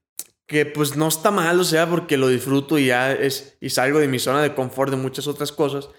que 0.45 0.65
pues 0.65 0.97
no 0.97 1.07
está 1.07 1.31
mal, 1.31 1.57
o 1.57 1.63
sea, 1.63 1.89
porque 1.89 2.17
lo 2.17 2.27
disfruto 2.27 2.77
y 2.77 2.88
ya 2.88 3.13
es... 3.13 3.57
y 3.62 3.69
salgo 3.69 4.00
de 4.00 4.09
mi 4.09 4.19
zona 4.19 4.41
de 4.41 4.53
confort 4.53 4.91
de 4.91 4.97
muchas 4.97 5.27
otras 5.27 5.53
cosas. 5.53 5.89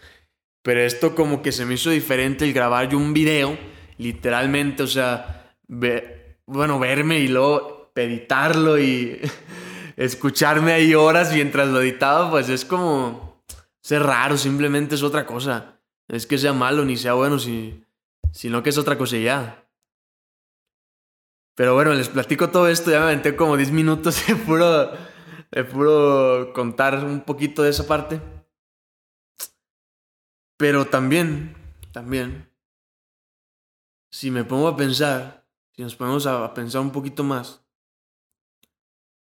Pero 0.63 0.83
esto 0.83 1.15
como 1.15 1.41
que 1.41 1.51
se 1.51 1.65
me 1.65 1.75
hizo 1.77 1.89
diferente 1.89 2.45
el 2.45 2.53
grabar 2.53 2.91
yo 2.91 2.99
un 2.99 3.15
video, 3.15 3.59
literalmente, 3.97 4.83
o 4.83 4.87
sea, 4.87 5.57
bueno, 5.67 6.79
verme 6.79 7.19
y 7.21 7.29
luego 7.29 7.93
editarlo 7.95 8.79
y 8.79 9.19
escucharme 9.97 10.75
ahí 10.75 10.95
horas 10.95 11.33
mientras 11.33 11.69
lo 11.69 11.81
editaba, 11.81 12.31
pues 12.31 12.51
es 12.51 12.67
como... 12.67 13.43
es 13.83 13.99
raro, 13.99 14.37
simplemente 14.37 14.95
es 14.95 15.03
otra 15.03 15.25
cosa. 15.25 15.81
Es 16.07 16.27
que 16.27 16.37
sea 16.37 16.53
malo 16.53 16.85
ni 16.85 16.99
sea 16.99 17.15
bueno, 17.15 17.39
si 17.39 17.86
sino 18.37 18.63
que 18.63 18.69
es 18.69 18.77
otra 18.77 18.99
cosa 18.99 19.17
ya. 19.17 19.67
Pero 21.55 21.73
bueno, 21.73 21.95
les 21.95 22.11
platico 22.11 22.51
todo 22.51 22.69
esto, 22.69 22.91
ya 22.91 22.99
me 22.99 23.07
aventé 23.07 23.35
como 23.35 23.57
10 23.57 23.71
minutos 23.73 24.27
de 24.29 24.37
puro, 24.37 24.93
de 25.51 25.65
puro 25.65 26.53
contar 26.53 27.03
un 27.03 27.23
poquito 27.23 27.63
de 27.63 27.71
esa 27.71 27.87
parte. 27.87 28.21
Pero 30.59 30.87
también, 30.87 31.57
también, 31.93 32.53
si 34.11 34.31
me 34.31 34.45
pongo 34.45 34.69
a 34.69 34.77
pensar, 34.77 35.47
si 35.73 35.81
nos 35.81 35.97
ponemos 35.97 36.27
a 36.27 36.53
pensar 36.53 36.83
un 36.83 36.93
poquito 36.93 37.25
más, 37.25 37.63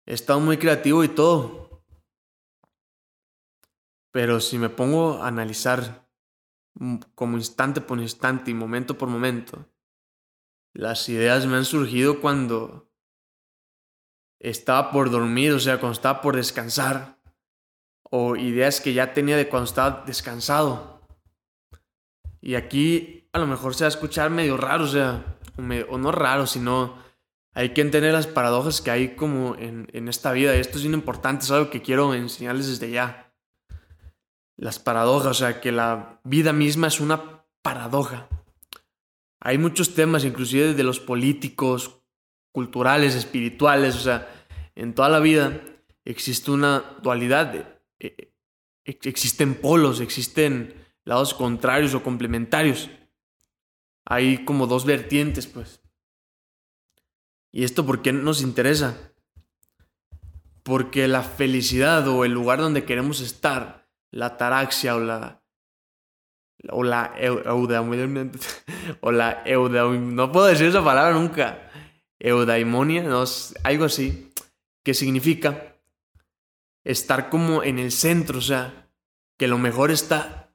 he 0.07 0.15
estado 0.15 0.39
muy 0.39 0.57
creativo 0.57 1.03
y 1.03 1.09
todo. 1.09 1.83
Pero 4.09 4.39
si 4.39 4.57
me 4.57 4.69
pongo 4.69 5.21
a 5.21 5.27
analizar 5.27 6.06
como 7.15 7.37
instante 7.37 7.81
por 7.81 7.99
instante 7.99 8.51
y 8.51 8.53
momento 8.53 8.97
por 8.97 9.09
momento. 9.09 9.67
Las 10.73 11.09
ideas 11.09 11.45
me 11.45 11.57
han 11.57 11.65
surgido 11.65 12.21
cuando 12.21 12.91
estaba 14.39 14.91
por 14.91 15.09
dormir, 15.09 15.53
o 15.53 15.59
sea, 15.59 15.79
cuando 15.79 15.93
estaba 15.93 16.21
por 16.21 16.35
descansar. 16.35 17.17
O 18.09 18.35
ideas 18.35 18.79
que 18.79 18.93
ya 18.93 19.13
tenía 19.13 19.35
de 19.35 19.49
cuando 19.49 19.65
estaba 19.65 20.03
descansado. 20.05 21.01
Y 22.39 22.55
aquí 22.55 23.27
a 23.33 23.39
lo 23.39 23.47
mejor 23.47 23.75
se 23.75 23.83
va 23.83 23.87
a 23.87 23.89
escuchar 23.89 24.29
medio 24.29 24.55
raro, 24.55 24.85
o 24.85 24.87
sea, 24.87 25.37
o, 25.57 25.97
no 25.97 26.11
raro, 26.11 26.47
sino 26.47 26.95
hay 27.53 27.73
que 27.73 27.81
entender 27.81 28.13
las 28.13 28.27
paradojas 28.27 28.81
que 28.81 28.91
hay 28.91 29.15
como 29.15 29.55
en, 29.55 29.89
en 29.91 30.07
esta 30.07 30.31
vida. 30.31 30.55
Y 30.55 30.59
esto 30.59 30.77
es 30.77 30.83
bien 30.83 30.93
importante, 30.93 31.43
es 31.43 31.51
algo 31.51 31.69
que 31.69 31.81
quiero 31.81 32.13
enseñarles 32.13 32.67
desde 32.67 32.91
ya 32.91 33.26
las 34.57 34.79
paradojas, 34.79 35.31
o 35.31 35.33
sea, 35.33 35.61
que 35.61 35.71
la 35.71 36.19
vida 36.23 36.51
misma 36.51 36.87
es 36.87 36.99
una 36.99 37.43
paradoja. 37.61 38.27
Hay 39.39 39.57
muchos 39.57 39.93
temas, 39.93 40.25
inclusive 40.25 40.73
de 40.73 40.83
los 40.83 40.99
políticos, 40.99 42.01
culturales, 42.51 43.13
espirituales, 43.13 43.95
o 43.95 43.99
sea, 43.99 44.27
en 44.75 44.93
toda 44.95 45.09
la 45.09 45.19
vida 45.19 45.61
existe 46.05 46.51
una 46.51 46.97
dualidad, 47.01 47.53
eh, 47.99 48.33
eh, 48.85 48.99
existen 49.03 49.55
polos, 49.55 49.99
existen 49.99 50.73
lados 51.03 51.33
contrarios 51.33 51.93
o 51.93 52.03
complementarios. 52.03 52.89
Hay 54.05 54.43
como 54.43 54.67
dos 54.67 54.85
vertientes, 54.85 55.45
pues. 55.47 55.81
¿Y 57.51 57.63
esto 57.63 57.85
por 57.85 58.01
qué 58.01 58.13
nos 58.13 58.41
interesa? 58.41 59.13
Porque 60.63 61.07
la 61.07 61.23
felicidad 61.23 62.07
o 62.07 62.25
el 62.25 62.31
lugar 62.31 62.59
donde 62.59 62.85
queremos 62.85 63.21
estar 63.21 63.86
la 64.11 64.37
taraxia 64.37 64.95
o 64.95 64.99
la 64.99 65.41
o 66.69 66.83
la 66.83 67.13
eudaimonia 67.17 68.31
o 69.01 69.11
la 69.11 69.43
eudaimonia, 69.45 70.15
no 70.15 70.31
puedo 70.31 70.47
decir 70.47 70.67
esa 70.67 70.83
palabra 70.83 71.13
nunca 71.13 71.69
eudaimonia 72.19 73.03
no 73.03 73.23
algo 73.63 73.85
así 73.85 74.33
que 74.83 74.93
significa 74.93 75.75
estar 76.83 77.29
como 77.29 77.63
en 77.63 77.77
el 77.77 77.91
centro 77.91 78.39
o 78.39 78.41
sea 78.41 78.89
que 79.37 79.47
lo 79.47 79.57
mejor 79.57 79.91
está 79.91 80.47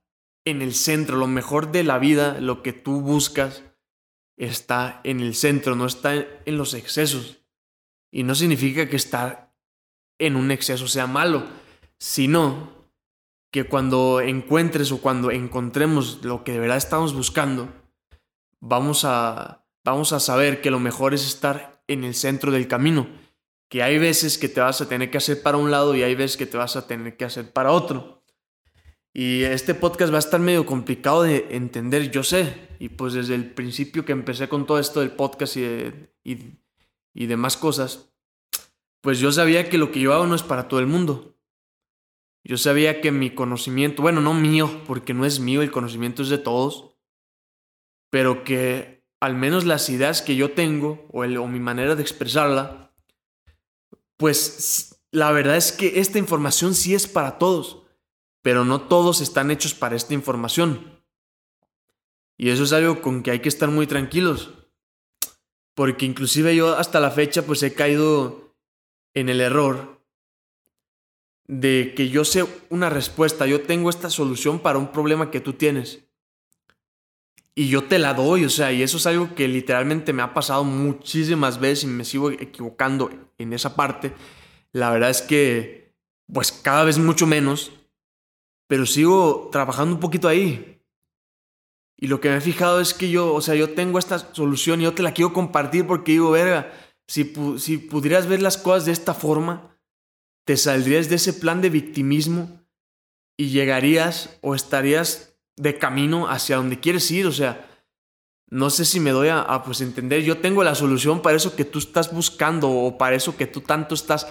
en 0.45 0.63
el 0.63 0.75
centro, 0.75 1.17
lo 1.17 1.27
mejor 1.27 1.73
de 1.73 1.85
la 1.85 1.99
vida, 1.99 2.41
lo 2.41 2.63
que 2.63 2.73
tú 2.73 3.01
buscas, 3.01 3.63
está 4.37 5.01
en 5.05 5.21
el 5.21 5.35
centro, 5.35 5.77
no 5.77 5.87
está 5.87 6.15
en 6.15 6.57
los 6.57 6.75
excesos. 6.75 7.39
Y 8.11 8.25
no 8.25 8.35
significa 8.35 8.89
que 8.89 8.97
estar 8.97 9.55
en 10.19 10.37
un 10.37 10.51
exceso 10.51 10.89
sea 10.89 11.07
malo, 11.07 11.47
sino 11.99 12.82
que 13.53 13.65
cuando 13.65 14.23
encuentres 14.23 14.91
o 14.93 15.01
cuando 15.01 15.31
encontremos 15.31 16.25
lo 16.25 16.43
que 16.43 16.53
de 16.53 16.59
verdad 16.59 16.79
estamos 16.79 17.15
buscando, 17.15 17.69
vamos 18.61 19.05
a, 19.05 19.67
vamos 19.85 20.15
a 20.15 20.21
saber 20.21 20.63
que 20.63 20.71
lo 20.71 20.81
mejor 20.81 21.13
es 21.13 21.25
estar 21.27 21.85
en 21.87 22.03
el 22.03 22.15
centro 22.15 22.51
del 22.51 22.67
camino. 22.67 23.07
Que 23.69 23.83
hay 23.83 23.99
veces 23.99 24.39
que 24.39 24.49
te 24.49 24.61
vas 24.61 24.81
a 24.81 24.89
tener 24.89 25.11
que 25.11 25.19
hacer 25.19 25.43
para 25.43 25.59
un 25.59 25.71
lado 25.71 25.95
y 25.95 26.03
hay 26.03 26.15
veces 26.15 26.39
que 26.39 26.47
te 26.47 26.57
vas 26.57 26.77
a 26.77 26.87
tener 26.87 27.19
que 27.19 27.27
hacer 27.27 27.53
para 27.53 27.73
otro. 27.73 28.25
Y 29.13 29.43
este 29.43 29.75
podcast 29.75 30.11
va 30.11 30.17
a 30.17 30.21
estar 30.21 30.41
medio 30.41 30.65
complicado 30.65 31.23
de 31.23 31.49
entender, 31.51 32.11
yo 32.11 32.23
sé. 32.23 32.69
Y 32.79 32.89
pues 32.89 33.13
desde 33.13 33.35
el 33.35 33.53
principio 33.53 34.07
que 34.07 34.13
empecé 34.13 34.49
con 34.49 34.65
todo 34.65 34.79
esto 34.79 35.01
del 35.01 35.11
podcast 35.11 35.59
y, 35.59 35.63
y, 36.25 36.59
y 37.13 37.27
demás 37.27 37.59
cosas, 37.59 38.15
pues 39.03 39.19
yo 39.19 39.31
sabía 39.31 39.69
que 39.69 39.77
lo 39.77 39.93
que 39.93 40.01
yo 40.01 40.15
hago 40.15 40.27
no 40.27 40.35
es 40.35 40.43
para 40.43 40.69
todo 40.69 40.81
el 40.81 40.87
mundo. 40.87 41.32
Yo 42.45 42.59
sabía 42.59 43.01
que 43.01 43.13
mi 43.13 43.31
conocimiento, 43.31 44.03
bueno, 44.03 44.21
no 44.21 44.35
mío, 44.35 44.83
porque 44.87 45.15
no 45.15 45.25
es 45.25 45.39
mío, 45.39 45.63
el 45.63 45.71
conocimiento 45.71 46.23
es 46.23 46.29
de 46.29 46.39
todos, 46.39 46.97
pero 48.11 48.43
que 48.43 49.05
al 49.21 49.37
menos 49.37 49.65
las 49.65 49.89
ideas 49.89 50.23
que 50.23 50.35
yo 50.35 50.53
tengo 50.53 51.07
o, 51.13 51.21
o 51.23 51.47
mi 51.47 51.61
manera 51.61 51.95
de 51.95 52.03
expresarla, 52.03 52.93
pues 54.17 55.01
la 55.13 55.31
verdad 55.31 55.57
es 55.57 55.71
que 55.71 56.01
esta 56.01 56.19
información 56.19 56.75
sí 56.75 56.95
es 56.95 57.07
para 57.07 57.39
todos, 57.39 57.83
pero 58.43 58.65
no 58.65 58.83
todos 58.83 59.21
están 59.21 59.51
hechos 59.51 59.75
para 59.75 59.95
esta 59.95 60.15
información. 60.15 61.01
Y 62.37 62.51
eso 62.51 62.65
es 62.65 62.73
algo 62.73 63.01
con 63.01 63.23
que 63.23 63.31
hay 63.31 63.41
que 63.41 63.49
estar 63.49 63.71
muy 63.71 63.87
tranquilos, 63.87 64.51
porque 65.75 66.07
inclusive 66.07 66.57
yo 66.57 66.77
hasta 66.77 66.99
la 66.99 67.13
fecha 67.13 67.43
pues 67.47 67.63
he 67.63 67.73
caído 67.73 68.57
en 69.15 69.29
el 69.29 69.41
error 69.41 70.02
de 71.53 71.93
que 71.95 72.09
yo 72.09 72.25
sé 72.25 72.47
una 72.71 72.89
respuesta, 72.89 73.47
yo 73.47 73.61
tengo 73.61 73.91
esta 73.91 74.09
solución 74.09 74.59
para 74.59 74.79
un 74.79 74.91
problema 74.91 75.31
que 75.31 75.41
tú 75.41 75.53
tienes. 75.53 76.01
Y 77.55 77.69
yo 77.69 77.85
te 77.85 77.99
la 77.99 78.15
doy, 78.15 78.47
o 78.47 78.49
sea, 78.49 78.73
y 78.73 78.83
eso 78.83 78.97
es 78.97 79.07
algo 79.07 79.35
que 79.35 79.47
literalmente 79.49 80.15
me 80.15 80.23
ha 80.23 80.33
pasado 80.33 80.65
muchísimas 80.65 81.61
veces 81.61 81.85
y 81.85 81.89
me 81.89 82.07
sigo 82.07 82.31
equivocando 82.31 83.11
en 83.37 83.53
esa 83.53 83.77
parte. 83.77 84.15
La 84.73 84.89
verdad 84.89 85.11
es 85.11 85.21
que, 85.21 85.95
pues 86.33 86.53
cada 86.53 86.85
vez 86.85 86.97
mucho 86.97 87.27
menos, 87.27 87.73
pero 88.67 88.87
sigo 88.87 89.51
trabajando 89.53 89.95
un 89.95 90.01
poquito 90.01 90.29
ahí. 90.29 90.81
Y 91.99 92.07
lo 92.07 92.19
que 92.23 92.31
me 92.31 92.39
he 92.39 92.41
fijado 92.41 92.81
es 92.81 92.95
que 92.95 93.11
yo, 93.11 93.35
o 93.35 93.43
sea, 93.43 93.55
yo 93.57 93.75
tengo 93.75 93.99
esta 93.99 94.19
solución 94.19 94.81
y 94.81 94.85
yo 94.85 94.95
te 94.95 95.03
la 95.03 95.13
quiero 95.13 95.35
compartir 95.35 95.87
porque 95.87 96.13
digo, 96.13 96.31
verga, 96.31 96.73
si, 97.07 97.31
si 97.59 97.77
pudieras 97.77 98.27
ver 98.27 98.41
las 98.41 98.57
cosas 98.57 98.87
de 98.87 98.93
esta 98.93 99.13
forma, 99.13 99.72
te 100.45 100.57
saldrías 100.57 101.09
de 101.09 101.17
ese 101.17 101.33
plan 101.33 101.61
de 101.61 101.71
victimismo 101.71 102.61
y 103.37 103.51
llegarías 103.51 104.39
o 104.41 104.55
estarías 104.55 105.37
de 105.57 105.79
camino 105.79 106.29
hacia 106.29 106.57
donde 106.57 106.81
quieres 106.81 107.11
ir. 107.11 107.27
O 107.27 107.33
sea, 107.33 107.69
no 108.49 108.71
sé 108.71 108.85
si 108.85 109.01
me 109.01 109.11
doy 109.11 109.29
a, 109.29 109.63
pues 109.65 109.81
entender, 109.81 110.23
yo 110.23 110.39
tengo 110.39 110.65
la 110.65 110.75
solución 110.75 111.23
para 111.23 111.37
eso 111.37 111.57
que 111.57 111.65
tú 111.65 111.79
estás 111.79 112.13
buscando 112.13 112.69
o 112.71 112.99
para 112.99 113.17
eso 113.17 113.37
que 113.37 113.47
tú 113.47 113.61
tanto 113.61 113.95
estás 113.95 114.27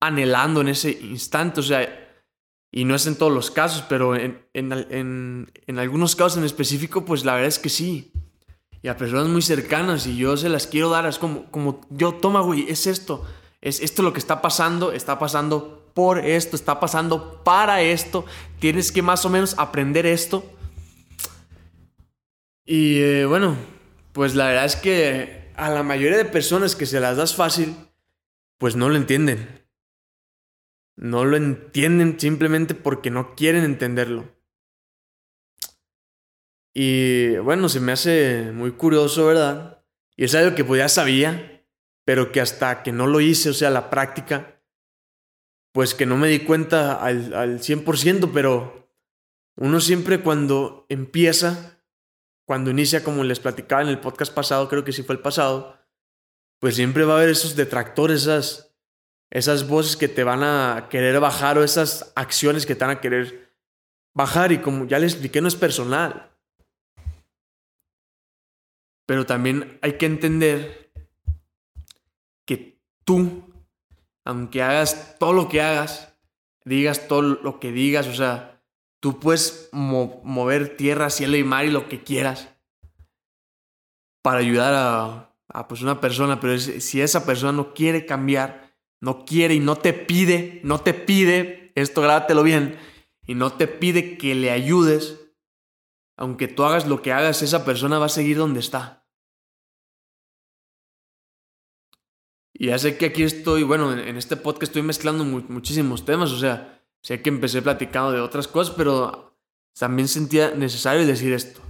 anhelando 0.00 0.60
en 0.60 0.68
ese 0.68 0.90
instante. 0.90 1.60
O 1.60 1.64
sea, 1.64 2.04
y 2.70 2.84
no 2.84 2.94
es 2.94 3.06
en 3.06 3.16
todos 3.16 3.32
los 3.32 3.50
casos, 3.50 3.84
pero 3.88 4.14
en, 4.14 4.44
en, 4.52 5.50
en 5.66 5.78
algunos 5.78 6.14
casos 6.14 6.38
en 6.38 6.44
específico, 6.44 7.04
pues 7.04 7.24
la 7.24 7.34
verdad 7.34 7.48
es 7.48 7.58
que 7.58 7.70
sí. 7.70 8.12
Y 8.80 8.88
a 8.88 8.96
personas 8.96 9.26
muy 9.26 9.42
cercanas 9.42 10.06
y 10.06 10.16
yo 10.16 10.36
se 10.36 10.48
las 10.48 10.68
quiero 10.68 10.90
dar, 10.90 11.06
es 11.06 11.18
como, 11.18 11.50
como 11.50 11.80
yo, 11.90 12.14
toma, 12.14 12.42
güey, 12.42 12.68
es 12.68 12.86
esto 12.86 13.24
es 13.60 13.80
esto 13.80 14.02
lo 14.02 14.12
que 14.12 14.20
está 14.20 14.40
pasando, 14.40 14.92
está 14.92 15.18
pasando 15.18 15.90
por 15.94 16.18
esto, 16.18 16.56
está 16.56 16.78
pasando 16.78 17.42
para 17.42 17.82
esto, 17.82 18.24
tienes 18.60 18.92
que 18.92 19.02
más 19.02 19.24
o 19.24 19.30
menos 19.30 19.54
aprender 19.58 20.06
esto. 20.06 20.44
Y 22.64 23.00
eh, 23.00 23.26
bueno, 23.26 23.56
pues 24.12 24.34
la 24.34 24.46
verdad 24.46 24.66
es 24.66 24.76
que 24.76 25.50
a 25.56 25.70
la 25.70 25.82
mayoría 25.82 26.18
de 26.18 26.24
personas 26.24 26.76
que 26.76 26.86
se 26.86 27.00
las 27.00 27.16
das 27.16 27.34
fácil, 27.34 27.74
pues 28.58 28.76
no 28.76 28.88
lo 28.88 28.96
entienden. 28.96 29.64
No 30.94 31.24
lo 31.24 31.36
entienden 31.36 32.18
simplemente 32.18 32.74
porque 32.74 33.10
no 33.10 33.34
quieren 33.34 33.64
entenderlo. 33.64 34.36
Y 36.74 37.36
bueno, 37.38 37.68
se 37.68 37.80
me 37.80 37.92
hace 37.92 38.52
muy 38.52 38.72
curioso, 38.72 39.26
¿verdad? 39.26 39.82
Y 40.16 40.24
es 40.24 40.34
algo 40.34 40.54
que 40.54 40.64
pues 40.64 40.78
ya 40.78 40.88
sabía, 40.88 41.57
pero 42.08 42.32
que 42.32 42.40
hasta 42.40 42.82
que 42.82 42.90
no 42.90 43.06
lo 43.06 43.20
hice, 43.20 43.50
o 43.50 43.52
sea, 43.52 43.68
la 43.68 43.90
práctica, 43.90 44.62
pues 45.74 45.94
que 45.94 46.06
no 46.06 46.16
me 46.16 46.28
di 46.28 46.38
cuenta 46.38 46.94
al, 46.94 47.34
al 47.34 47.60
100%, 47.60 48.30
pero 48.32 48.90
uno 49.56 49.78
siempre 49.78 50.22
cuando 50.22 50.86
empieza, 50.88 51.82
cuando 52.46 52.70
inicia, 52.70 53.04
como 53.04 53.24
les 53.24 53.40
platicaba 53.40 53.82
en 53.82 53.88
el 53.88 54.00
podcast 54.00 54.32
pasado, 54.32 54.70
creo 54.70 54.84
que 54.84 54.92
sí 54.92 55.02
fue 55.02 55.16
el 55.16 55.20
pasado, 55.20 55.78
pues 56.58 56.76
siempre 56.76 57.04
va 57.04 57.12
a 57.12 57.16
haber 57.18 57.28
esos 57.28 57.56
detractores, 57.56 58.22
esas, 58.22 58.74
esas 59.30 59.68
voces 59.68 59.98
que 59.98 60.08
te 60.08 60.24
van 60.24 60.42
a 60.42 60.88
querer 60.88 61.20
bajar 61.20 61.58
o 61.58 61.62
esas 61.62 62.10
acciones 62.16 62.64
que 62.64 62.74
te 62.74 62.86
van 62.86 62.96
a 62.96 63.00
querer 63.02 63.54
bajar 64.14 64.50
y 64.50 64.62
como 64.62 64.86
ya 64.86 64.98
les 64.98 65.12
expliqué, 65.12 65.42
no 65.42 65.48
es 65.48 65.56
personal. 65.56 66.34
Pero 69.06 69.26
también 69.26 69.78
hay 69.82 69.98
que 69.98 70.06
entender 70.06 70.87
tú, 73.08 73.42
aunque 74.26 74.60
hagas 74.60 75.16
todo 75.18 75.32
lo 75.32 75.48
que 75.48 75.62
hagas, 75.62 76.14
digas 76.66 77.08
todo 77.08 77.22
lo 77.22 77.58
que 77.58 77.72
digas, 77.72 78.06
o 78.06 78.12
sea, 78.12 78.62
tú 79.00 79.18
puedes 79.18 79.70
mover 79.72 80.76
tierra, 80.76 81.08
cielo 81.08 81.38
y 81.38 81.42
mar 81.42 81.64
y 81.64 81.70
lo 81.70 81.88
que 81.88 82.02
quieras 82.02 82.50
para 84.22 84.40
ayudar 84.40 84.74
a, 84.74 85.34
a 85.48 85.68
pues 85.68 85.80
una 85.80 86.02
persona, 86.02 86.38
pero 86.38 86.58
si 86.58 87.00
esa 87.00 87.24
persona 87.24 87.52
no 87.52 87.72
quiere 87.72 88.04
cambiar, 88.04 88.76
no 89.00 89.24
quiere 89.24 89.54
y 89.54 89.60
no 89.60 89.76
te 89.76 89.94
pide, 89.94 90.60
no 90.62 90.82
te 90.82 90.92
pide, 90.92 91.72
esto 91.76 92.02
grábatelo 92.02 92.42
bien, 92.42 92.78
y 93.26 93.36
no 93.36 93.54
te 93.54 93.68
pide 93.68 94.18
que 94.18 94.34
le 94.34 94.50
ayudes, 94.50 95.18
aunque 96.18 96.46
tú 96.46 96.62
hagas 96.64 96.86
lo 96.86 97.00
que 97.00 97.14
hagas, 97.14 97.40
esa 97.40 97.64
persona 97.64 97.98
va 97.98 98.04
a 98.06 98.10
seguir 98.10 98.36
donde 98.36 98.60
está. 98.60 99.07
Y 102.60 102.66
ya 102.66 102.78
sé 102.78 102.98
que 102.98 103.06
aquí 103.06 103.22
estoy, 103.22 103.62
bueno, 103.62 103.92
en 103.92 104.16
este 104.16 104.36
podcast 104.36 104.64
estoy 104.64 104.82
mezclando 104.82 105.24
muchísimos 105.24 106.04
temas, 106.04 106.32
o 106.32 106.38
sea, 106.38 106.82
sé 107.00 107.22
que 107.22 107.28
empecé 107.28 107.62
platicando 107.62 108.10
de 108.10 108.20
otras 108.20 108.48
cosas, 108.48 108.74
pero 108.76 109.38
también 109.78 110.08
sentía 110.08 110.50
necesario 110.56 111.06
decir 111.06 111.32
esto. 111.32 111.62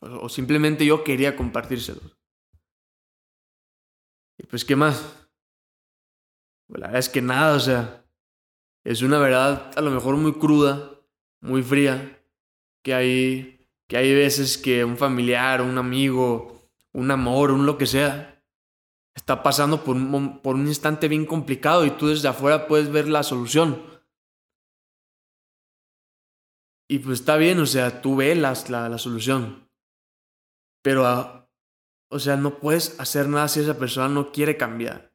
O, 0.00 0.28
simplemente 0.28 0.86
yo 0.86 1.02
quería 1.02 1.34
compartírselos. 1.34 2.16
Y 4.38 4.46
pues, 4.46 4.64
¿qué 4.64 4.76
más? 4.76 5.28
Pues 6.68 6.80
la 6.80 6.86
verdad 6.86 7.00
es 7.00 7.08
que 7.08 7.20
nada, 7.20 7.56
o 7.56 7.60
sea, 7.60 8.06
es 8.84 9.02
una 9.02 9.18
verdad 9.18 9.72
a 9.74 9.80
lo 9.80 9.90
mejor 9.90 10.16
muy 10.16 10.34
cruda, 10.34 11.00
muy 11.40 11.64
fría, 11.64 12.22
que 12.84 12.94
hay, 12.94 13.68
que 13.88 13.96
hay 13.96 14.14
veces 14.14 14.56
que 14.56 14.84
un 14.84 14.96
familiar, 14.96 15.62
un 15.62 15.78
amigo, 15.78 16.70
un 16.92 17.10
amor, 17.10 17.50
un 17.50 17.66
lo 17.66 17.76
que 17.76 17.86
sea, 17.86 18.33
está 19.14 19.42
pasando 19.42 19.84
por 19.84 19.96
un, 19.96 20.40
por 20.40 20.56
un 20.56 20.66
instante 20.66 21.08
bien 21.08 21.26
complicado 21.26 21.84
y 21.84 21.90
tú 21.90 22.08
desde 22.08 22.28
afuera 22.28 22.66
puedes 22.66 22.90
ver 22.90 23.08
la 23.08 23.22
solución. 23.22 23.82
Y 26.88 26.98
pues 26.98 27.20
está 27.20 27.36
bien, 27.36 27.58
o 27.60 27.66
sea, 27.66 28.02
tú 28.02 28.16
ves 28.16 28.36
la, 28.36 28.88
la, 28.88 28.98
solución. 28.98 29.70
Pero, 30.82 31.06
ah, 31.06 31.48
o 32.10 32.18
sea, 32.18 32.36
no 32.36 32.58
puedes 32.60 33.00
hacer 33.00 33.28
nada 33.28 33.48
si 33.48 33.60
esa 33.60 33.78
persona 33.78 34.08
no 34.08 34.32
quiere 34.32 34.56
cambiar. 34.56 35.12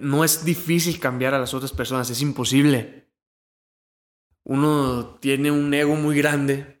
No 0.00 0.24
es 0.24 0.44
difícil 0.44 0.98
cambiar 0.98 1.34
a 1.34 1.38
las 1.38 1.52
otras 1.52 1.72
personas, 1.72 2.08
es 2.08 2.22
imposible. 2.22 3.12
Uno 4.44 5.18
tiene 5.20 5.50
un 5.50 5.74
ego 5.74 5.96
muy 5.96 6.16
grande 6.16 6.75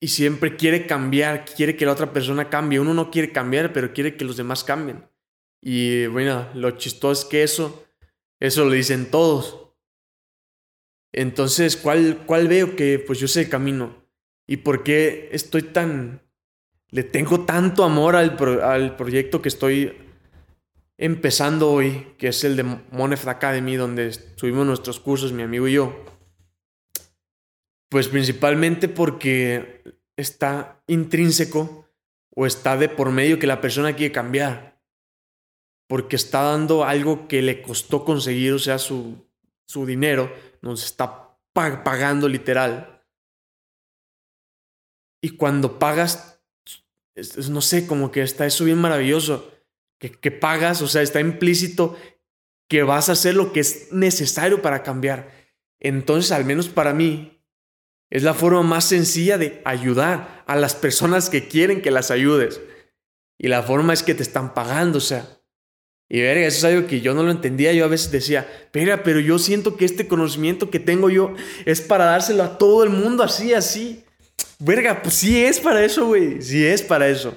y 0.00 0.08
siempre 0.08 0.56
quiere 0.56 0.86
cambiar, 0.86 1.44
quiere 1.44 1.76
que 1.76 1.84
la 1.84 1.92
otra 1.92 2.12
persona 2.12 2.48
cambie. 2.48 2.80
Uno 2.80 2.94
no 2.94 3.10
quiere 3.10 3.32
cambiar, 3.32 3.72
pero 3.74 3.92
quiere 3.92 4.16
que 4.16 4.24
los 4.24 4.38
demás 4.38 4.64
cambien. 4.64 5.04
Y 5.60 6.06
bueno, 6.06 6.48
lo 6.54 6.70
chistoso 6.72 7.22
es 7.22 7.28
que 7.28 7.42
eso, 7.42 7.84
eso 8.40 8.64
lo 8.64 8.70
dicen 8.70 9.10
todos. 9.10 9.68
Entonces, 11.12 11.76
¿cuál, 11.76 12.22
cuál 12.24 12.48
veo 12.48 12.76
que 12.76 12.98
pues 12.98 13.18
yo 13.18 13.28
sé 13.28 13.42
el 13.42 13.48
camino? 13.50 13.94
¿Y 14.46 14.58
por 14.58 14.82
qué 14.82 15.28
estoy 15.32 15.62
tan... 15.62 16.22
Le 16.88 17.04
tengo 17.04 17.44
tanto 17.44 17.84
amor 17.84 18.16
al, 18.16 18.36
al 18.62 18.96
proyecto 18.96 19.42
que 19.42 19.48
estoy 19.48 19.96
empezando 20.96 21.70
hoy, 21.70 22.14
que 22.18 22.28
es 22.28 22.42
el 22.42 22.56
de 22.56 22.64
Monef 22.90 23.28
Academy, 23.28 23.76
donde 23.76 24.12
subimos 24.36 24.66
nuestros 24.66 24.98
cursos, 24.98 25.32
mi 25.32 25.42
amigo 25.42 25.68
y 25.68 25.74
yo. 25.74 26.09
Pues 27.90 28.06
principalmente 28.06 28.88
porque 28.88 29.82
está 30.16 30.82
intrínseco 30.86 31.88
o 32.34 32.46
está 32.46 32.76
de 32.76 32.88
por 32.88 33.10
medio 33.10 33.38
que 33.38 33.48
la 33.48 33.60
persona 33.60 33.96
quiere 33.96 34.12
cambiar. 34.12 34.80
Porque 35.88 36.14
está 36.14 36.42
dando 36.42 36.84
algo 36.84 37.26
que 37.26 37.42
le 37.42 37.62
costó 37.62 38.04
conseguir, 38.04 38.52
o 38.52 38.60
sea, 38.60 38.78
su, 38.78 39.26
su 39.66 39.86
dinero, 39.86 40.32
nos 40.62 40.84
está 40.84 41.36
pagando 41.52 42.28
literal. 42.28 43.04
Y 45.20 45.30
cuando 45.30 45.80
pagas, 45.80 46.40
no 47.48 47.60
sé, 47.60 47.88
como 47.88 48.12
que 48.12 48.22
está 48.22 48.46
eso 48.46 48.64
bien 48.64 48.78
maravilloso, 48.78 49.50
que, 49.98 50.12
que 50.12 50.30
pagas, 50.30 50.80
o 50.80 50.86
sea, 50.86 51.02
está 51.02 51.20
implícito 51.20 51.96
que 52.68 52.84
vas 52.84 53.08
a 53.08 53.12
hacer 53.12 53.34
lo 53.34 53.52
que 53.52 53.58
es 53.58 53.92
necesario 53.92 54.62
para 54.62 54.84
cambiar. 54.84 55.32
Entonces, 55.80 56.30
al 56.30 56.44
menos 56.44 56.68
para 56.68 56.94
mí, 56.94 57.39
es 58.10 58.24
la 58.24 58.34
forma 58.34 58.62
más 58.62 58.84
sencilla 58.84 59.38
de 59.38 59.62
ayudar 59.64 60.42
a 60.46 60.56
las 60.56 60.74
personas 60.74 61.30
que 61.30 61.46
quieren 61.46 61.80
que 61.80 61.92
las 61.92 62.10
ayudes. 62.10 62.60
Y 63.38 63.48
la 63.48 63.62
forma 63.62 63.92
es 63.92 64.02
que 64.02 64.14
te 64.14 64.22
están 64.22 64.52
pagando, 64.52 64.98
o 64.98 65.00
sea. 65.00 65.40
Y 66.08 66.20
verga, 66.20 66.44
eso 66.44 66.58
es 66.58 66.74
algo 66.74 66.88
que 66.88 67.00
yo 67.00 67.14
no 67.14 67.22
lo 67.22 67.30
entendía. 67.30 67.72
Yo 67.72 67.84
a 67.84 67.88
veces 67.88 68.10
decía, 68.10 68.48
verga, 68.72 69.04
pero 69.04 69.20
yo 69.20 69.38
siento 69.38 69.76
que 69.76 69.84
este 69.84 70.08
conocimiento 70.08 70.68
que 70.68 70.80
tengo 70.80 71.08
yo 71.08 71.34
es 71.64 71.80
para 71.80 72.04
dárselo 72.06 72.42
a 72.42 72.58
todo 72.58 72.82
el 72.82 72.90
mundo 72.90 73.22
así, 73.22 73.54
así. 73.54 74.04
Verga, 74.58 75.02
pues 75.02 75.14
sí 75.14 75.42
es 75.42 75.60
para 75.60 75.84
eso, 75.84 76.06
güey. 76.06 76.42
Sí 76.42 76.66
es 76.66 76.82
para 76.82 77.08
eso. 77.08 77.36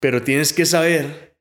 Pero 0.00 0.22
tienes 0.22 0.52
que 0.52 0.66
saber 0.66 1.36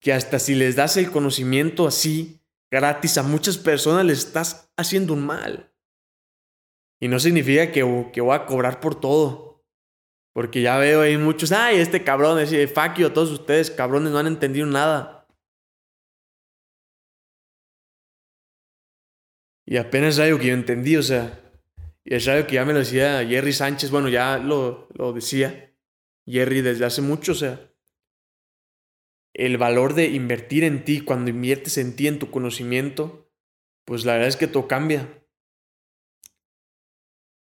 que 0.00 0.14
hasta 0.14 0.38
si 0.38 0.54
les 0.54 0.76
das 0.76 0.96
el 0.96 1.10
conocimiento 1.10 1.86
así, 1.86 2.40
gratis, 2.70 3.18
a 3.18 3.22
muchas 3.22 3.58
personas 3.58 4.04
les 4.06 4.18
estás 4.18 4.70
haciendo 4.76 5.12
un 5.12 5.26
mal. 5.26 5.73
Y 7.00 7.08
no 7.08 7.18
significa 7.18 7.72
que, 7.72 8.10
que 8.12 8.20
voy 8.20 8.34
a 8.34 8.46
cobrar 8.46 8.80
por 8.80 8.98
todo. 8.98 9.64
Porque 10.32 10.62
ya 10.62 10.78
veo 10.78 11.02
ahí 11.02 11.16
muchos, 11.16 11.52
ay, 11.52 11.78
este 11.78 12.02
cabrón, 12.02 12.40
es 12.40 12.72
faquio, 12.72 13.12
todos 13.12 13.30
ustedes 13.30 13.70
cabrones 13.70 14.12
no 14.12 14.18
han 14.18 14.26
entendido 14.26 14.66
nada. 14.66 15.28
Y 19.66 19.76
apenas 19.76 20.14
es 20.14 20.20
algo 20.20 20.38
que 20.38 20.48
yo 20.48 20.54
entendí, 20.54 20.96
o 20.96 21.02
sea, 21.02 21.40
y 22.04 22.14
es 22.14 22.28
algo 22.28 22.46
que 22.46 22.56
ya 22.56 22.64
me 22.64 22.72
lo 22.72 22.80
decía 22.80 23.24
Jerry 23.26 23.52
Sánchez, 23.52 23.90
bueno, 23.90 24.08
ya 24.08 24.38
lo, 24.38 24.88
lo 24.92 25.12
decía 25.12 25.74
Jerry 26.26 26.60
desde 26.60 26.84
hace 26.84 27.00
mucho, 27.00 27.32
o 27.32 27.34
sea, 27.34 27.72
el 29.32 29.56
valor 29.56 29.94
de 29.94 30.08
invertir 30.08 30.64
en 30.64 30.84
ti, 30.84 31.00
cuando 31.00 31.30
inviertes 31.30 31.78
en 31.78 31.96
ti, 31.96 32.06
en 32.08 32.18
tu 32.18 32.30
conocimiento, 32.30 33.32
pues 33.84 34.04
la 34.04 34.12
verdad 34.12 34.28
es 34.28 34.36
que 34.36 34.46
todo 34.46 34.68
cambia. 34.68 35.23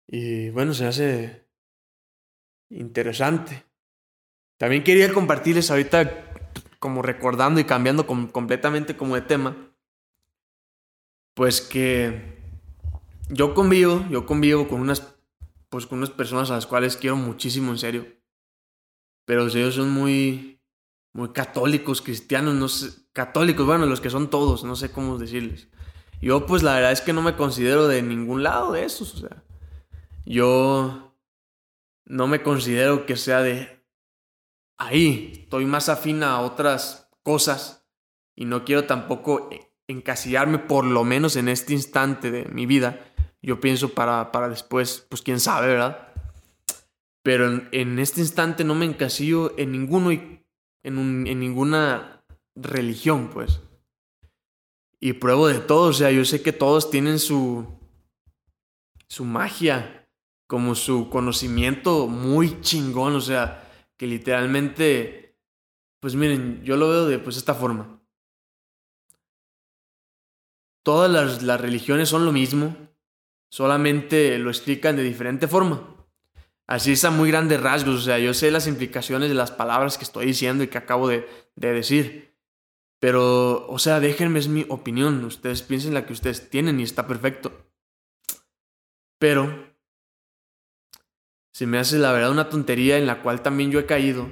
Y 0.08 0.50
bueno, 0.52 0.74
se 0.74 0.86
hace 0.86 1.48
interesante. 2.70 3.66
También 4.58 4.84
quería 4.84 5.14
compartirles 5.14 5.70
ahorita, 5.70 6.34
como 6.80 7.02
recordando 7.02 7.60
y 7.60 7.66
cambiando 7.66 8.08
completamente 8.08 8.96
como 8.96 9.16
de 9.16 9.22
tema, 9.22 9.56
pues 11.34 11.62
que 11.62 12.38
yo 13.30 13.54
convivo, 13.54 14.06
yo 14.10 14.26
convivo 14.26 14.68
con 14.68 14.82
unas, 14.82 15.16
pues 15.70 15.86
con 15.86 16.00
unas 16.00 16.10
personas 16.10 16.50
a 16.50 16.56
las 16.56 16.66
cuales 16.66 16.98
quiero 16.98 17.18
muchísimo, 17.18 17.72
en 17.72 17.78
serio. 17.78 18.08
Pero 19.26 19.48
ellos 19.48 19.76
son 19.76 19.92
muy, 19.92 20.62
muy 21.14 21.30
católicos, 21.30 22.02
cristianos, 22.02 22.56
no 22.56 22.68
católicos, 23.14 23.66
bueno, 23.66 23.86
los 23.86 24.02
que 24.02 24.10
son 24.10 24.30
todos, 24.30 24.64
no 24.64 24.76
sé 24.76 24.92
cómo 24.92 25.18
decirles. 25.18 25.68
Yo 26.22 26.46
pues 26.46 26.64
la 26.64 26.76
verdad 26.76 26.92
es 26.92 27.02
que 27.02 27.14
no 27.14 27.22
me 27.22 27.36
considero 27.36 27.88
de 27.88 28.02
ningún 28.02 28.42
lado 28.42 28.72
de 28.72 28.86
esos, 28.86 29.14
o 29.16 29.28
sea, 29.28 29.44
yo 30.28 31.16
no 32.06 32.28
me 32.28 32.44
considero 32.44 33.06
que 33.06 33.16
sea 33.16 33.42
de 33.42 33.86
ahí, 34.78 35.32
estoy 35.44 35.66
más 35.66 35.88
afín 35.88 36.22
a 36.22 36.42
otras 36.42 37.10
cosas 37.24 37.88
y 38.36 38.46
no 38.46 38.66
quiero 38.66 38.84
tampoco 38.84 39.50
encasillarme 39.88 40.60
por 40.60 40.86
lo 40.86 41.06
menos 41.06 41.38
en 41.38 41.48
este 41.48 41.74
instante 41.74 42.30
de 42.30 42.46
mi 42.46 42.66
vida. 42.66 43.14
Yo 43.42 43.62
pienso 43.62 43.94
para, 43.94 44.32
para 44.34 44.50
después, 44.50 45.06
pues 45.10 45.22
quién 45.22 45.40
sabe, 45.40 45.68
¿verdad? 45.68 46.10
Pero 47.24 47.70
en, 47.72 48.00
este 48.00 48.20
instante 48.20 48.66
no 48.66 48.76
me 48.76 48.86
encasillo 48.86 49.58
en 49.58 49.72
ninguno 49.72 50.12
y 50.12 50.46
en, 50.84 51.28
en 51.28 51.40
ninguna 51.40 52.22
religión, 52.54 53.30
pues. 53.30 53.62
Y 55.00 55.14
pruebo 55.14 55.48
de 55.48 55.60
todo, 55.60 55.90
o 55.90 55.94
sea, 55.94 56.12
yo 56.12 56.26
sé 56.26 56.42
que 56.42 56.52
todos 56.52 56.90
tienen 56.90 57.20
su, 57.20 57.66
su 59.08 59.24
magia, 59.24 59.97
como 60.48 60.76
su 60.76 61.10
conocimiento 61.10 62.08
muy 62.08 62.62
chingón, 62.62 63.16
o 63.16 63.22
sea, 63.22 63.70
que 63.98 64.08
literalmente, 64.08 65.38
pues 66.00 66.16
miren, 66.16 66.64
yo 66.64 66.78
lo 66.78 66.90
veo 66.90 67.06
de 67.06 67.20
pues 67.20 67.36
esta 67.36 67.54
forma. 67.54 68.02
Todas 70.84 71.44
las, 71.44 71.62
religiones 71.62 72.08
son 72.08 72.26
lo 72.26 72.32
mismo, 72.32 72.78
solamente 73.50 74.40
lo 74.40 74.50
explican 74.50 74.96
de 74.96 75.04
diferente 75.04 75.50
forma. 75.50 75.96
Así 76.66 76.94
es 76.94 77.12
muy 77.12 77.30
grandes 77.30 77.62
rasgos, 77.62 77.96
o 77.96 78.02
sea, 78.02 78.20
yo 78.20 78.34
sé 78.34 78.52
las 78.52 78.68
implicaciones 78.68 79.28
de 79.30 79.36
las 79.36 79.52
palabras 79.52 79.98
que 79.98 80.06
estoy 80.06 80.28
diciendo 80.28 80.64
y 80.64 80.68
que 80.68 80.78
acabo 80.78 81.10
de, 81.10 81.28
de 81.56 81.74
decir. 81.74 82.38
Pero, 83.00 83.68
o 83.68 83.80
sea, 83.80 84.00
déjenme 84.00 84.40
es 84.40 84.48
mi 84.48 84.66
opinión, 84.70 85.24
ustedes 85.26 85.62
piensen 85.62 85.94
la 85.94 86.06
que 86.06 86.14
ustedes 86.14 86.50
tienen 86.50 86.80
y 86.80 86.84
está 86.84 87.06
perfecto. 87.06 87.52
Pero 89.20 89.77
se 91.58 91.66
me 91.66 91.80
hace 91.80 91.98
la 91.98 92.12
verdad 92.12 92.30
una 92.30 92.50
tontería 92.50 93.00
en 93.00 93.08
la 93.08 93.24
cual 93.24 93.42
también 93.42 93.72
yo 93.72 93.80
he 93.80 93.88
caído. 93.88 94.30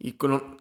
Y, 0.00 0.14
con, 0.14 0.60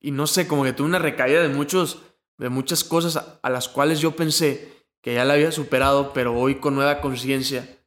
y 0.00 0.10
no 0.10 0.26
sé, 0.26 0.48
como 0.48 0.64
que 0.64 0.72
tuve 0.72 0.88
una 0.88 0.98
recaída 0.98 1.40
de, 1.40 1.48
muchos, 1.48 2.02
de 2.38 2.48
muchas 2.48 2.82
cosas 2.82 3.38
a, 3.40 3.50
las 3.50 3.68
cuales 3.68 4.00
yo 4.00 4.16
pensé 4.16 4.84
que 5.00 5.14
ya 5.14 5.24
la 5.24 5.34
había 5.34 5.52
superado, 5.52 6.12
pero 6.12 6.34
hoy 6.36 6.56
con 6.56 6.74
nueva 6.74 7.00
conciencia, 7.00 7.86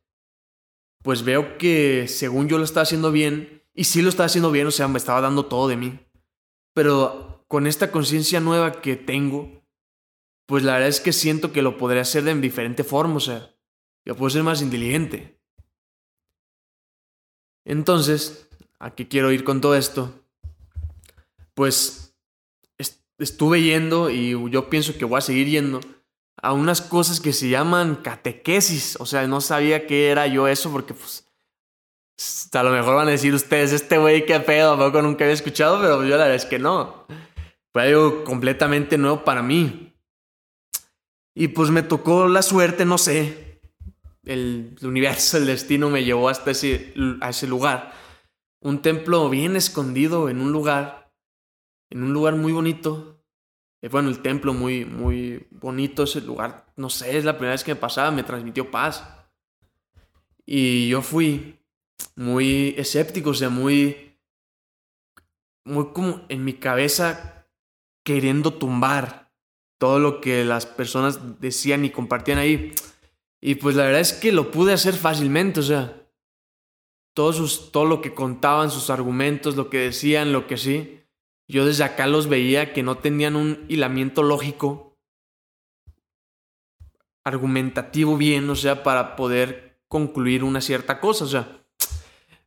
pues 1.04 1.26
veo 1.26 1.58
que 1.58 2.08
según 2.08 2.48
yo 2.48 2.58
lo 2.58 2.63
estaba 2.63 2.84
haciendo 2.84 3.12
bien, 3.12 3.62
y 3.74 3.84
sí 3.84 4.02
lo 4.02 4.08
estaba 4.08 4.28
haciendo 4.28 4.50
bien, 4.50 4.68
o 4.68 4.72
sea, 4.72 4.88
me 4.88 4.98
estaba 4.98 5.20
dando 5.20 5.48
todo 5.48 5.68
de 5.68 5.76
mí. 5.76 6.00
Pero 6.74 7.44
con 7.50 7.68
esta 7.68 7.91
conciencia 7.91 8.39
nueva 8.39 8.80
que 8.80 8.96
tengo, 8.96 9.62
pues 10.46 10.63
la 10.63 10.76
verdad 10.76 10.88
es 10.88 11.02
que 11.02 11.12
siento 11.12 11.52
que 11.52 11.62
lo 11.62 11.76
podré 11.76 12.00
hacer 12.00 12.24
de 12.24 12.34
diferente 12.36 12.86
forma, 12.86 13.18
o 13.18 13.20
sea, 13.20 13.54
yo 14.06 14.15
puedo 14.15 14.30
ser 14.30 14.44
más 14.44 14.62
inteligente. 14.62 15.35
Entonces, 17.65 18.47
¿a 18.80 18.91
qué 18.91 19.08
quiero 19.08 19.32
ir 19.32 19.43
con 19.43 19.60
todo 19.60 19.75
esto? 19.75 20.13
Pues 21.54 22.15
estuve 23.17 23.62
yendo 23.62 24.10
y 24.10 24.32
yo 24.51 24.69
pienso 24.69 24.97
que 24.97 25.06
voy 25.06 25.17
a 25.17 25.21
seguir 25.21 25.47
yendo 25.47 25.80
a 26.41 26.54
unas 26.54 26.82
cosas 26.82 27.19
que 27.19 27.34
se 27.34 27.49
llaman 27.49 27.95
catequesis. 27.95 28.97
O 28.99 29.06
sea, 29.06 29.25
no 29.28 29.41
sabía 29.41 29.88
qué 29.88 30.10
era 30.10 30.28
yo 30.28 30.47
eso 30.47 30.71
porque 30.71 30.93
pues 30.93 31.25
a 32.54 32.63
lo 32.63 32.71
mejor 32.71 32.95
van 32.95 33.08
a 33.08 33.12
decir 33.12 33.34
ustedes, 33.34 33.73
este 33.73 33.97
güey 33.97 34.25
qué 34.25 34.39
pedo, 34.39 34.78
poco 34.78 35.01
nunca 35.01 35.25
había 35.25 35.34
escuchado, 35.34 35.82
pero 35.82 36.04
yo 36.04 36.12
la 36.12 36.23
verdad 36.23 36.36
es 36.36 36.45
que 36.45 36.60
no. 36.60 37.06
Fue 37.73 37.84
algo 37.84 38.23
completamente 38.23 38.97
nuevo 38.97 39.23
para 39.23 39.41
mí. 39.41 39.93
Y 41.34 41.49
pues 41.49 41.69
me 41.69 41.84
tocó 41.84 42.30
la 42.30 42.41
suerte, 42.41 42.86
no 42.86 42.97
sé, 42.97 43.44
el, 44.26 44.76
universo, 44.82 45.38
el 45.38 45.48
destino 45.48 45.90
me 45.90 46.04
llevó 46.04 46.30
hasta 46.30 46.52
ese, 46.52 46.94
a 47.22 47.30
ese 47.30 47.48
lugar. 47.48 47.94
Un 48.62 48.82
templo 48.82 49.30
bien 49.30 49.56
escondido 49.56 50.30
en 50.30 50.42
un 50.42 50.52
lugar, 50.52 51.14
en 51.90 52.04
un 52.04 52.14
lugar 52.14 52.36
muy 52.36 52.52
bonito. 52.52 53.24
Eh, 53.82 53.90
bueno, 53.90 54.10
el 54.10 54.22
templo 54.22 54.54
muy, 54.54 54.86
muy 54.86 55.48
bonito, 55.52 56.04
ese 56.04 56.22
lugar, 56.22 56.66
no 56.76 56.90
sé, 56.90 57.18
es 57.18 57.26
la 57.26 57.34
primera 57.34 57.54
vez 57.54 57.64
que 57.64 57.74
me 57.74 57.80
pasaba, 57.80 58.12
me 58.12 58.24
transmitió 58.24 58.72
paz. 58.72 59.04
Y 60.46 60.90
yo 60.90 61.02
fui 61.02 61.60
muy 62.16 62.76
escéptico, 62.78 63.32
o 63.32 63.34
sea, 63.34 63.50
muy, 63.50 64.18
muy 65.64 65.92
como 65.94 66.26
en 66.30 66.44
mi 66.44 66.54
cabeza 66.54 67.48
queriendo 68.04 68.54
tumbar 68.54 69.32
todo 69.78 70.00
lo 70.00 70.22
que 70.22 70.46
las 70.46 70.66
personas 70.66 71.40
decían 71.40 71.86
y 71.86 71.90
compartían 71.90 72.38
ahí. 72.38 72.74
Y 73.47 73.53
pues 73.53 73.75
la 73.75 73.84
verdad 73.84 74.01
es 74.01 74.12
que 74.12 74.31
lo 74.31 74.49
pude 74.49 74.73
hacer 74.73 74.95
fácilmente, 74.95 75.60
o 75.60 75.63
sea, 75.63 76.01
todo, 77.13 77.31
sus, 77.31 77.71
todo 77.71 77.86
lo 77.86 78.01
que 78.01 78.15
contaban, 78.15 78.71
sus 78.71 78.89
argumentos, 78.89 79.55
lo 79.55 79.69
que 79.69 79.77
decían, 79.77 80.34
lo 80.34 80.47
que 80.47 80.58
sí, 80.58 81.03
yo 81.47 81.63
desde 81.63 81.84
acá 81.84 82.08
los 82.08 82.27
veía 82.27 82.73
que 82.73 82.81
no 82.81 82.97
tenían 82.97 83.36
un 83.36 83.63
hilamiento 83.67 84.23
lógico, 84.23 84.97
argumentativo 87.23 88.17
bien, 88.17 88.49
o 88.49 88.55
sea, 88.55 88.81
para 88.81 89.15
poder 89.15 89.79
concluir 89.89 90.43
una 90.43 90.60
cierta 90.60 90.99
cosa, 90.99 91.25
o 91.25 91.27
sea. 91.27 91.47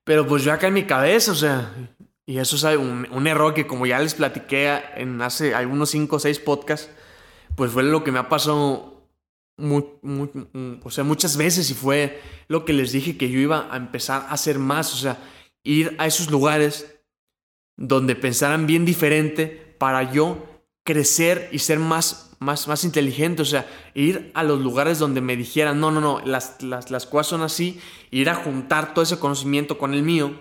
Pero 0.02 0.26
pues 0.26 0.42
yo 0.42 0.52
acá 0.52 0.66
en 0.66 0.74
mi 0.74 0.82
cabeza, 0.82 1.30
o 1.30 1.36
sea, 1.36 1.72
y 2.26 2.38
eso 2.38 2.56
es 2.56 2.76
un, 2.76 3.06
un 3.12 3.26
error 3.28 3.54
que 3.54 3.68
como 3.68 3.86
ya 3.86 4.00
les 4.00 4.14
platiqué 4.14 4.82
en 4.96 5.22
hace 5.22 5.54
algunos 5.54 5.90
5 5.90 6.16
o 6.16 6.18
6 6.18 6.40
podcasts, 6.40 6.90
pues 7.54 7.70
fue 7.70 7.84
lo 7.84 8.02
que 8.02 8.10
me 8.10 8.18
ha 8.18 8.28
pasado 8.28 8.97
mm, 9.58 10.80
o 10.82 10.90
sea, 10.90 11.04
muchas 11.04 11.36
veces 11.36 11.70
y 11.70 11.74
fue 11.74 12.20
lo 12.48 12.64
que 12.64 12.72
les 12.72 12.92
dije 12.92 13.18
que 13.18 13.30
yo 13.30 13.38
iba 13.38 13.72
a 13.72 13.76
empezar 13.76 14.22
a 14.22 14.32
hacer 14.32 14.58
más, 14.58 14.94
o 14.94 14.96
sea, 14.96 15.18
ir 15.64 15.94
a 15.98 16.06
esos 16.06 16.30
lugares 16.30 16.98
donde 17.76 18.16
pensaran 18.16 18.66
bien 18.66 18.84
diferente 18.84 19.46
para 19.78 20.12
yo 20.12 20.46
crecer 20.84 21.48
y 21.52 21.58
ser 21.58 21.78
más, 21.78 22.36
más, 22.40 22.66
más 22.66 22.84
inteligente, 22.84 23.42
o 23.42 23.44
sea, 23.44 23.68
ir 23.94 24.30
a 24.34 24.42
los 24.42 24.60
lugares 24.60 24.98
donde 24.98 25.20
me 25.20 25.36
dijeran, 25.36 25.80
no, 25.80 25.90
no, 25.90 26.00
no, 26.00 26.20
las, 26.24 26.62
las, 26.62 26.90
las 26.90 27.06
cosas 27.06 27.26
son 27.26 27.42
así, 27.42 27.80
ir 28.10 28.30
a 28.30 28.34
juntar 28.34 28.94
todo 28.94 29.02
ese 29.02 29.18
conocimiento 29.18 29.76
con 29.76 29.92
el 29.92 30.02
mío, 30.02 30.32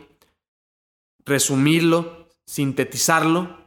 resumirlo, 1.26 2.30
sintetizarlo 2.46 3.58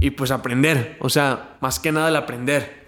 y 0.00 0.10
pues 0.10 0.32
aprender, 0.32 0.96
o 1.00 1.08
sea, 1.08 1.58
más 1.60 1.78
que 1.78 1.92
nada 1.92 2.08
el 2.08 2.16
aprender. 2.16 2.81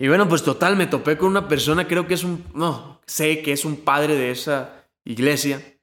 Y 0.00 0.08
bueno, 0.08 0.26
pues 0.26 0.42
total, 0.42 0.76
me 0.76 0.86
topé 0.86 1.18
con 1.18 1.28
una 1.28 1.46
persona, 1.46 1.86
creo 1.86 2.06
que 2.06 2.14
es 2.14 2.24
un, 2.24 2.42
no, 2.54 3.02
sé 3.04 3.42
que 3.42 3.52
es 3.52 3.66
un 3.66 3.76
padre 3.76 4.14
de 4.16 4.30
esa 4.30 4.88
iglesia. 5.04 5.78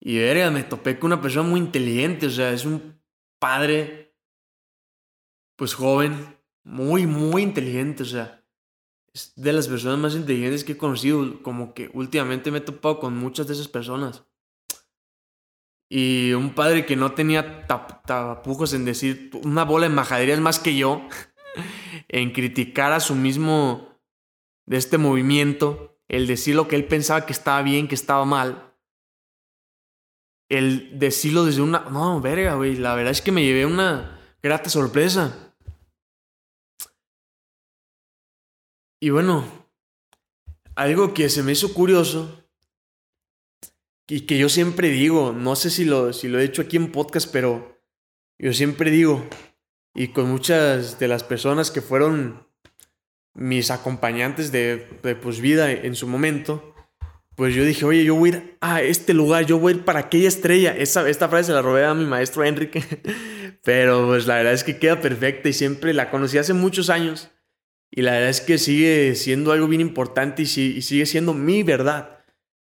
Y 0.00 0.16
verga, 0.16 0.50
me 0.50 0.64
topé 0.64 0.98
con 0.98 1.12
una 1.12 1.20
persona 1.20 1.46
muy 1.46 1.60
inteligente, 1.60 2.28
o 2.28 2.30
sea, 2.30 2.50
es 2.52 2.64
un 2.64 2.98
padre, 3.38 4.16
pues 5.54 5.74
joven, 5.74 6.38
muy, 6.64 7.06
muy 7.06 7.42
inteligente, 7.42 8.04
o 8.04 8.06
sea, 8.06 8.42
es 9.12 9.34
de 9.36 9.52
las 9.52 9.68
personas 9.68 9.98
más 9.98 10.14
inteligentes 10.14 10.64
que 10.64 10.72
he 10.72 10.78
conocido, 10.78 11.42
como 11.42 11.74
que 11.74 11.90
últimamente 11.92 12.50
me 12.50 12.58
he 12.58 12.62
topado 12.62 13.00
con 13.00 13.18
muchas 13.18 13.46
de 13.46 13.52
esas 13.52 13.68
personas. 13.68 14.24
Y 15.90 16.32
un 16.32 16.54
padre 16.54 16.86
que 16.86 16.96
no 16.96 17.12
tenía 17.12 17.66
tapujos 17.66 18.72
en 18.72 18.86
decir 18.86 19.30
una 19.44 19.66
bola 19.66 19.90
de 19.90 19.94
majaderías 19.94 20.40
más 20.40 20.58
que 20.58 20.74
yo, 20.74 21.06
en 22.08 22.32
criticar 22.32 22.92
a 22.92 23.00
su 23.00 23.14
mismo 23.14 24.00
de 24.66 24.76
este 24.76 24.98
movimiento, 24.98 25.98
el 26.08 26.26
decir 26.26 26.54
lo 26.54 26.68
que 26.68 26.76
él 26.76 26.86
pensaba 26.86 27.26
que 27.26 27.32
estaba 27.32 27.62
bien, 27.62 27.88
que 27.88 27.94
estaba 27.94 28.24
mal. 28.24 28.74
El 30.48 30.98
decirlo 30.98 31.44
desde 31.44 31.62
una... 31.62 31.80
No, 31.90 32.20
verga, 32.20 32.54
güey, 32.54 32.76
la 32.76 32.94
verdad 32.94 33.12
es 33.12 33.22
que 33.22 33.32
me 33.32 33.44
llevé 33.44 33.66
una 33.66 34.20
grata 34.42 34.70
sorpresa. 34.70 35.54
Y 39.00 39.10
bueno, 39.10 39.44
algo 40.74 41.14
que 41.14 41.28
se 41.28 41.42
me 41.42 41.52
hizo 41.52 41.72
curioso 41.74 42.44
y 44.08 44.20
que 44.22 44.38
yo 44.38 44.48
siempre 44.48 44.88
digo, 44.88 45.32
no 45.32 45.56
sé 45.56 45.70
si 45.70 45.84
lo, 45.84 46.12
si 46.12 46.28
lo 46.28 46.38
he 46.38 46.42
dicho 46.42 46.62
aquí 46.62 46.76
en 46.76 46.92
podcast, 46.92 47.30
pero 47.32 47.80
yo 48.38 48.52
siempre 48.52 48.90
digo, 48.90 49.28
y 49.96 50.08
con 50.08 50.28
muchas 50.28 50.98
de 50.98 51.08
las 51.08 51.24
personas 51.24 51.70
que 51.70 51.80
fueron 51.80 52.46
mis 53.34 53.70
acompañantes 53.70 54.52
de, 54.52 54.86
de 55.02 55.16
pues, 55.16 55.40
vida 55.40 55.72
en 55.72 55.94
su 55.94 56.06
momento, 56.06 56.74
pues 57.34 57.54
yo 57.54 57.64
dije, 57.64 57.84
oye, 57.84 58.04
yo 58.04 58.14
voy 58.14 58.56
a 58.60 58.82
este 58.82 59.14
lugar, 59.14 59.46
yo 59.46 59.58
voy 59.58 59.72
a 59.72 59.76
ir 59.76 59.84
para 59.84 60.00
aquella 60.00 60.28
estrella. 60.28 60.76
Esa, 60.76 61.08
esta 61.08 61.28
frase 61.28 61.48
se 61.48 61.52
la 61.52 61.62
robé 61.62 61.84
a 61.84 61.94
mi 61.94 62.04
maestro 62.04 62.44
Enrique, 62.44 62.82
pero 63.64 64.06
pues 64.06 64.26
la 64.26 64.36
verdad 64.36 64.52
es 64.52 64.64
que 64.64 64.78
queda 64.78 65.00
perfecta 65.00 65.48
y 65.48 65.54
siempre 65.54 65.94
la 65.94 66.10
conocí 66.10 66.36
hace 66.36 66.52
muchos 66.52 66.90
años. 66.90 67.30
Y 67.90 68.02
la 68.02 68.12
verdad 68.12 68.28
es 68.30 68.42
que 68.42 68.58
sigue 68.58 69.14
siendo 69.14 69.52
algo 69.52 69.66
bien 69.66 69.80
importante 69.80 70.42
y, 70.42 70.60
y 70.60 70.82
sigue 70.82 71.06
siendo 71.06 71.32
mi 71.32 71.62
verdad. 71.62 72.24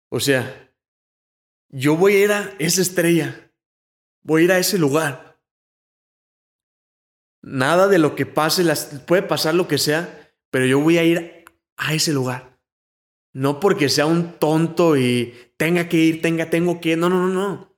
O 0.08 0.18
sea, 0.18 0.72
yo 1.68 1.96
voy 1.96 2.14
a 2.14 2.24
ir 2.24 2.32
a 2.32 2.54
esa 2.58 2.82
estrella, 2.82 3.52
voy 4.22 4.42
a 4.42 4.44
ir 4.46 4.52
a 4.52 4.58
ese 4.58 4.78
lugar. 4.78 5.29
Nada 7.42 7.88
de 7.88 7.98
lo 7.98 8.14
que 8.14 8.26
pase, 8.26 8.64
puede 9.06 9.22
pasar 9.22 9.54
lo 9.54 9.66
que 9.66 9.78
sea, 9.78 10.32
pero 10.50 10.66
yo 10.66 10.80
voy 10.80 10.98
a 10.98 11.04
ir 11.04 11.44
a 11.76 11.94
ese 11.94 12.12
lugar. 12.12 12.58
No 13.32 13.60
porque 13.60 13.88
sea 13.88 14.06
un 14.06 14.32
tonto 14.38 14.96
y 14.96 15.34
tenga 15.56 15.88
que 15.88 15.96
ir, 15.96 16.22
tenga, 16.22 16.50
tengo 16.50 16.80
que. 16.80 16.96
No, 16.96 17.08
no, 17.08 17.26
no, 17.26 17.32
no. 17.32 17.76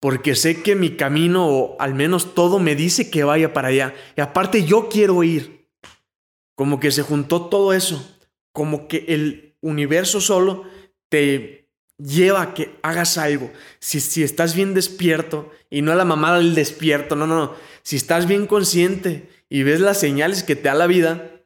Porque 0.00 0.34
sé 0.34 0.62
que 0.62 0.74
mi 0.74 0.96
camino, 0.96 1.46
o 1.46 1.76
al 1.80 1.94
menos 1.94 2.34
todo, 2.34 2.58
me 2.58 2.74
dice 2.74 3.10
que 3.10 3.24
vaya 3.24 3.52
para 3.52 3.68
allá. 3.68 3.94
Y 4.16 4.20
aparte 4.20 4.64
yo 4.64 4.88
quiero 4.88 5.22
ir. 5.22 5.68
Como 6.54 6.80
que 6.80 6.90
se 6.90 7.02
juntó 7.02 7.46
todo 7.46 7.72
eso. 7.72 8.18
Como 8.52 8.88
que 8.88 9.04
el 9.08 9.56
universo 9.60 10.20
solo 10.20 10.64
te 11.08 11.67
lleva 11.98 12.42
a 12.42 12.54
que 12.54 12.78
hagas 12.82 13.18
algo. 13.18 13.52
Si, 13.80 14.00
si 14.00 14.22
estás 14.22 14.54
bien 14.54 14.74
despierto, 14.74 15.50
y 15.70 15.82
no 15.82 15.92
a 15.92 15.96
la 15.96 16.04
mamada 16.04 16.38
del 16.38 16.54
despierto, 16.54 17.16
no, 17.16 17.26
no, 17.26 17.36
no. 17.36 17.54
Si 17.82 17.96
estás 17.96 18.26
bien 18.26 18.46
consciente 18.46 19.28
y 19.48 19.62
ves 19.62 19.80
las 19.80 19.98
señales 19.98 20.42
que 20.42 20.56
te 20.56 20.62
da 20.62 20.74
la 20.74 20.86
vida, 20.86 21.42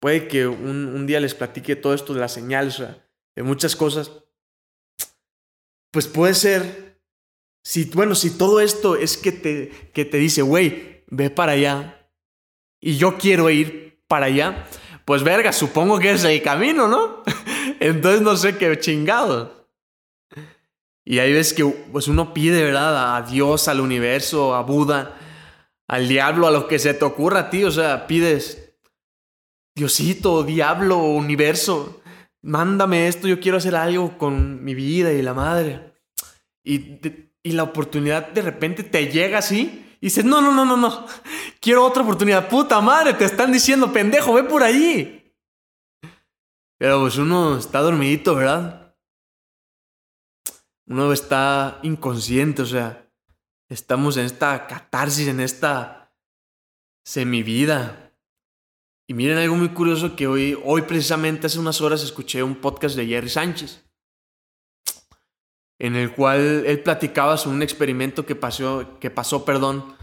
puede 0.00 0.28
que 0.28 0.46
un, 0.46 0.86
un 0.86 1.06
día 1.06 1.20
les 1.20 1.34
platique 1.34 1.76
todo 1.76 1.94
esto 1.94 2.14
de 2.14 2.20
las 2.20 2.32
señales, 2.32 2.82
de 3.34 3.42
muchas 3.42 3.76
cosas. 3.76 4.12
Pues 5.90 6.06
puede 6.06 6.34
ser, 6.34 7.00
si, 7.62 7.84
bueno, 7.86 8.14
si 8.14 8.30
todo 8.30 8.60
esto 8.60 8.96
es 8.96 9.16
que 9.16 9.32
te, 9.32 9.90
que 9.92 10.04
te 10.04 10.18
dice, 10.18 10.42
güey, 10.42 11.04
ve 11.08 11.30
para 11.30 11.52
allá, 11.52 12.10
y 12.80 12.96
yo 12.96 13.18
quiero 13.18 13.50
ir 13.50 14.00
para 14.06 14.26
allá, 14.26 14.66
pues 15.04 15.22
verga, 15.22 15.52
supongo 15.52 15.98
que 15.98 16.12
es 16.12 16.24
el 16.24 16.42
camino, 16.42 16.86
¿no? 16.86 17.22
Entonces 17.80 18.20
no 18.20 18.36
sé 18.36 18.56
qué 18.56 18.78
chingado. 18.78 19.57
Y 21.10 21.20
ahí 21.20 21.32
ves 21.32 21.54
que 21.54 21.64
pues 21.64 22.06
uno 22.06 22.34
pide, 22.34 22.62
¿verdad? 22.62 23.16
A 23.16 23.22
Dios, 23.22 23.66
al 23.68 23.80
universo, 23.80 24.54
a 24.54 24.60
Buda, 24.60 25.16
al 25.88 26.06
diablo, 26.06 26.46
a 26.46 26.50
lo 26.50 26.68
que 26.68 26.78
se 26.78 26.92
te 26.92 27.02
ocurra 27.06 27.40
a 27.40 27.50
ti. 27.50 27.64
O 27.64 27.70
sea, 27.70 28.06
pides, 28.06 28.74
Diosito, 29.74 30.42
diablo, 30.42 30.98
universo, 30.98 32.02
mándame 32.42 33.08
esto, 33.08 33.26
yo 33.26 33.40
quiero 33.40 33.56
hacer 33.56 33.74
algo 33.74 34.18
con 34.18 34.62
mi 34.62 34.74
vida 34.74 35.10
y 35.10 35.22
la 35.22 35.32
madre. 35.32 35.94
Y, 36.62 37.00
y 37.42 37.52
la 37.52 37.62
oportunidad 37.62 38.28
de 38.28 38.42
repente 38.42 38.82
te 38.82 39.06
llega 39.06 39.38
así 39.38 39.96
y 40.02 40.08
dices, 40.08 40.26
no, 40.26 40.42
no, 40.42 40.52
no, 40.52 40.66
no, 40.66 40.76
no, 40.76 41.06
quiero 41.58 41.86
otra 41.86 42.02
oportunidad. 42.02 42.50
Puta 42.50 42.82
madre, 42.82 43.14
te 43.14 43.24
están 43.24 43.50
diciendo, 43.50 43.94
pendejo, 43.94 44.34
ve 44.34 44.44
por 44.44 44.62
ahí. 44.62 45.32
Pero 46.76 47.00
pues 47.00 47.16
uno 47.16 47.56
está 47.56 47.78
dormidito, 47.78 48.34
¿verdad? 48.34 48.87
Uno 50.88 51.12
está 51.12 51.78
inconsciente, 51.82 52.62
o 52.62 52.66
sea, 52.66 53.06
estamos 53.68 54.16
en 54.16 54.24
esta 54.24 54.66
catarsis, 54.66 55.28
en 55.28 55.40
esta 55.40 56.14
semivida. 57.04 58.14
Y 59.06 59.14
miren 59.14 59.38
algo 59.38 59.54
muy 59.54 59.70
curioso 59.70 60.16
que 60.16 60.26
hoy, 60.26 60.58
hoy 60.64 60.82
precisamente 60.82 61.46
hace 61.46 61.58
unas 61.58 61.80
horas 61.80 62.02
escuché 62.02 62.42
un 62.42 62.56
podcast 62.56 62.96
de 62.96 63.06
Jerry 63.06 63.28
Sánchez, 63.28 63.84
en 65.78 65.94
el 65.94 66.14
cual 66.14 66.64
él 66.66 66.82
platicaba 66.82 67.36
sobre 67.36 67.56
un 67.56 67.62
experimento 67.62 68.24
que 68.24 68.34
pasó, 68.34 68.98
que 68.98 69.10
pasó, 69.10 69.44
perdón, 69.44 69.94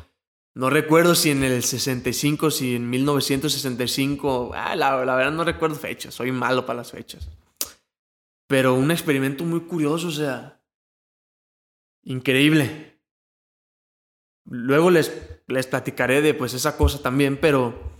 no 0.53 0.69
recuerdo 0.69 1.15
si 1.15 1.31
en 1.31 1.43
el 1.43 1.63
65, 1.63 2.49
si 2.49 2.75
en 2.75 2.89
1965, 2.89 4.51
ah, 4.53 4.75
la, 4.75 5.03
la 5.03 5.15
verdad 5.15 5.31
no 5.31 5.43
recuerdo 5.43 5.75
fechas, 5.75 6.13
soy 6.13 6.31
malo 6.31 6.65
para 6.65 6.77
las 6.77 6.91
fechas. 6.91 7.27
Pero 8.47 8.75
un 8.75 8.91
experimento 8.91 9.43
muy 9.43 9.61
curioso, 9.61 10.07
o 10.07 10.11
sea, 10.11 10.54
increíble. 12.05 13.01
Luego 14.45 14.89
les, 14.91 15.11
les 15.47 15.67
platicaré 15.67 16.21
de 16.21 16.33
pues 16.33 16.53
esa 16.53 16.77
cosa 16.77 17.01
también, 17.01 17.37
pero 17.37 17.95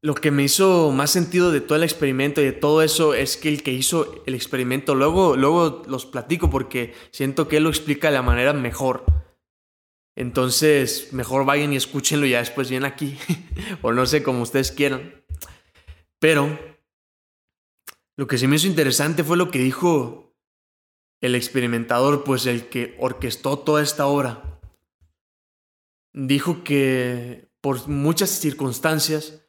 lo 0.00 0.14
que 0.14 0.30
me 0.30 0.44
hizo 0.44 0.92
más 0.92 1.10
sentido 1.10 1.50
de 1.50 1.60
todo 1.60 1.76
el 1.76 1.82
experimento 1.82 2.40
y 2.40 2.44
de 2.44 2.52
todo 2.52 2.82
eso 2.82 3.14
es 3.14 3.36
que 3.36 3.48
el 3.48 3.62
que 3.62 3.72
hizo 3.72 4.22
el 4.26 4.34
experimento, 4.34 4.94
luego, 4.94 5.36
luego 5.36 5.82
los 5.88 6.06
platico 6.06 6.50
porque 6.50 6.94
siento 7.10 7.48
que 7.48 7.56
él 7.56 7.64
lo 7.64 7.70
explica 7.70 8.08
de 8.08 8.14
la 8.14 8.22
manera 8.22 8.52
mejor. 8.52 9.04
Entonces, 10.14 11.12
mejor 11.12 11.44
vayan 11.44 11.72
y 11.72 11.76
escúchenlo 11.76 12.26
ya 12.26 12.38
después 12.38 12.70
vienen 12.70 12.90
aquí. 12.90 13.16
o 13.82 13.92
no 13.92 14.06
sé, 14.06 14.22
como 14.22 14.42
ustedes 14.42 14.72
quieran. 14.72 15.14
Pero, 16.18 16.58
lo 18.16 18.26
que 18.26 18.38
sí 18.38 18.46
me 18.48 18.56
hizo 18.56 18.66
interesante 18.66 19.22
fue 19.22 19.36
lo 19.36 19.50
que 19.50 19.60
dijo 19.60 20.27
el 21.20 21.34
experimentador, 21.34 22.24
pues 22.24 22.46
el 22.46 22.68
que 22.68 22.96
orquestó 22.98 23.58
toda 23.58 23.82
esta 23.82 24.06
obra, 24.06 24.60
dijo 26.12 26.62
que 26.64 27.48
por 27.60 27.88
muchas 27.88 28.30
circunstancias, 28.30 29.42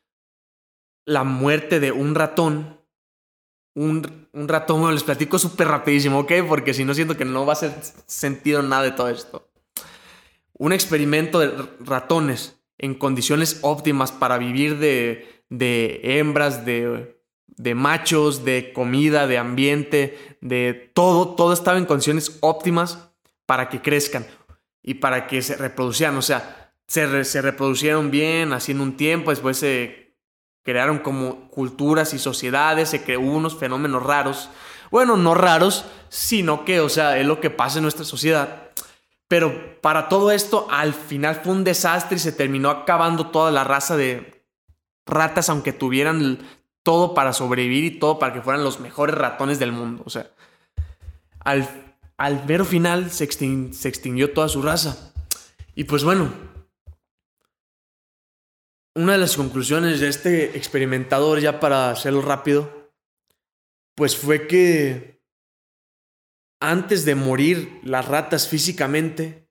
la 1.05 1.23
muerte 1.23 1.79
de 1.79 1.91
un 1.91 2.15
ratón, 2.15 2.79
un, 3.75 4.27
ratón, 4.33 4.79
bueno, 4.81 4.93
les 4.93 5.03
platico 5.03 5.39
súper 5.39 5.67
rapidísimo, 5.67 6.19
¿ok? 6.19 6.33
Porque 6.47 6.73
si 6.73 6.85
no 6.85 6.93
siento 6.93 7.15
que 7.15 7.25
no 7.25 7.45
va 7.45 7.53
a 7.53 7.55
hacer 7.55 7.71
sentido 8.07 8.61
nada 8.61 8.83
de 8.83 8.91
todo 8.91 9.09
esto. 9.09 9.49
Un 10.53 10.73
experimento 10.73 11.39
de 11.39 11.53
ratones 11.79 12.59
en 12.77 12.95
condiciones 12.95 13.59
óptimas 13.61 14.11
para 14.11 14.37
vivir 14.37 14.79
de, 14.79 15.45
de 15.49 16.01
hembras, 16.03 16.65
de 16.65 17.18
de 17.57 17.75
machos, 17.75 18.45
de 18.45 18.71
comida, 18.73 19.27
de 19.27 19.37
ambiente, 19.37 20.37
de 20.41 20.91
todo, 20.93 21.35
todo 21.35 21.53
estaba 21.53 21.77
en 21.77 21.85
condiciones 21.85 22.37
óptimas 22.41 23.09
para 23.45 23.69
que 23.69 23.81
crezcan 23.81 24.25
y 24.81 24.95
para 24.95 25.27
que 25.27 25.41
se 25.41 25.55
reproducieran. 25.55 26.17
O 26.17 26.21
sea, 26.21 26.73
se, 26.87 27.23
se 27.25 27.41
reproducieron 27.41 28.11
bien, 28.11 28.53
haciendo 28.53 28.83
un 28.83 28.97
tiempo, 28.97 29.31
después 29.31 29.57
se 29.57 30.15
crearon 30.63 30.99
como 30.99 31.49
culturas 31.49 32.13
y 32.13 32.19
sociedades, 32.19 32.89
se 32.89 33.03
creó 33.03 33.21
unos 33.21 33.57
fenómenos 33.57 34.03
raros. 34.03 34.49
Bueno, 34.91 35.17
no 35.17 35.35
raros, 35.35 35.85
sino 36.09 36.65
que, 36.65 36.79
o 36.79 36.89
sea, 36.89 37.17
es 37.17 37.25
lo 37.25 37.39
que 37.39 37.49
pasa 37.49 37.79
en 37.79 37.83
nuestra 37.83 38.05
sociedad. 38.05 38.71
Pero 39.27 39.79
para 39.81 40.09
todo 40.09 40.31
esto, 40.31 40.67
al 40.71 40.93
final 40.93 41.35
fue 41.35 41.53
un 41.53 41.63
desastre 41.63 42.17
y 42.17 42.19
se 42.19 42.31
terminó 42.31 42.69
acabando 42.69 43.27
toda 43.27 43.51
la 43.51 43.63
raza 43.63 43.95
de 43.95 44.43
ratas, 45.05 45.49
aunque 45.49 45.73
tuvieran 45.73 46.39
todo 46.89 47.13
para 47.13 47.33
sobrevivir 47.33 47.83
y 47.83 47.99
todo 47.99 48.17
para 48.17 48.33
que 48.33 48.41
fueran 48.41 48.63
los 48.63 48.79
mejores 48.79 49.15
ratones 49.15 49.59
del 49.59 49.71
mundo. 49.71 50.01
O 50.07 50.09
sea, 50.09 50.31
al, 51.37 51.69
al 52.17 52.43
mero 52.47 52.65
final 52.65 53.11
se, 53.11 53.27
se 53.27 53.87
extinguió 53.87 54.33
toda 54.33 54.49
su 54.49 54.63
raza. 54.63 55.13
Y 55.75 55.83
pues 55.83 56.03
bueno, 56.03 56.33
una 58.95 59.11
de 59.11 59.17
las 59.19 59.37
conclusiones 59.37 59.99
de 59.99 60.07
este 60.07 60.57
experimentador, 60.57 61.39
ya 61.39 61.59
para 61.59 61.91
hacerlo 61.91 62.23
rápido, 62.23 62.91
pues 63.93 64.17
fue 64.17 64.47
que 64.47 65.21
antes 66.59 67.05
de 67.05 67.13
morir 67.13 67.81
las 67.83 68.07
ratas 68.07 68.47
físicamente, 68.47 69.47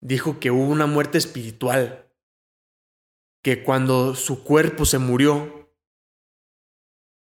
dijo 0.00 0.38
que 0.38 0.52
hubo 0.52 0.68
una 0.68 0.86
muerte 0.86 1.18
espiritual, 1.18 2.06
que 3.42 3.64
cuando 3.64 4.14
su 4.14 4.44
cuerpo 4.44 4.84
se 4.84 5.00
murió, 5.00 5.65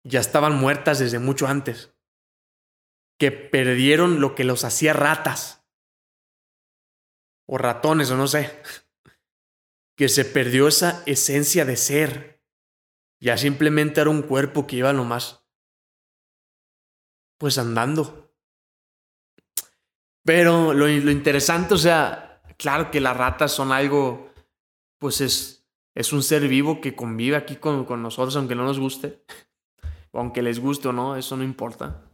ya 0.10 0.20
estaban 0.20 0.58
muertas 0.58 1.00
desde 1.00 1.20
mucho 1.20 1.48
antes, 1.48 1.94
que 3.20 3.32
perdieron 3.32 4.20
lo 4.20 4.34
que 4.34 4.44
los 4.44 4.64
hacía 4.64 4.94
ratas, 4.94 5.64
o 7.48 7.58
ratones, 7.58 8.10
o 8.10 8.18
no 8.18 8.28
sé, 8.28 8.62
que 9.96 10.10
se 10.10 10.26
perdió 10.26 10.68
esa 10.68 11.04
esencia 11.06 11.64
de 11.64 11.78
ser, 11.78 12.44
ya 13.22 13.38
simplemente 13.38 14.02
era 14.02 14.10
un 14.10 14.24
cuerpo 14.24 14.66
que 14.66 14.78
iba 14.78 14.94
nomás, 14.94 15.46
pues 17.38 17.58
andando. 17.58 18.34
Pero 20.24 20.74
lo, 20.74 20.90
interesante, 20.90 21.74
o 21.76 21.78
sea, 21.78 22.42
claro 22.58 22.90
que 22.90 23.00
las 23.00 23.16
ratas 23.16 23.52
son 23.52 23.72
algo, 23.72 24.32
pues 24.98 25.22
es, 25.22 25.68
es 25.96 26.14
un 26.14 26.24
ser 26.24 26.48
vivo 26.48 26.82
que 26.82 26.96
convive 26.96 27.36
aquí 27.36 27.58
con, 27.58 27.86
con 27.86 28.02
nosotros, 28.02 28.36
aunque 28.36 28.56
no 28.56 28.64
nos 28.64 28.80
guste, 28.80 29.24
aunque 30.14 30.42
les 30.42 30.60
guste 30.60 30.88
o 30.88 30.94
no, 30.94 31.16
eso 31.16 31.38
no 31.38 31.44
importa. 31.44 32.10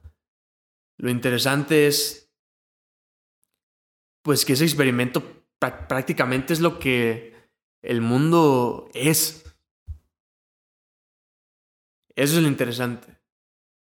Lo 0.98 1.10
interesante 1.10 1.88
es, 1.88 2.32
pues 4.24 4.46
que 4.46 4.54
ese 4.54 4.64
experimento 4.64 5.46
prácticamente 5.60 6.54
es 6.54 6.60
lo 6.60 6.80
que 6.80 7.36
el 7.82 8.02
mundo 8.02 8.90
es. 8.94 9.44
Eso 12.16 12.38
es 12.38 12.42
lo 12.42 12.48
interesante. 12.48 13.15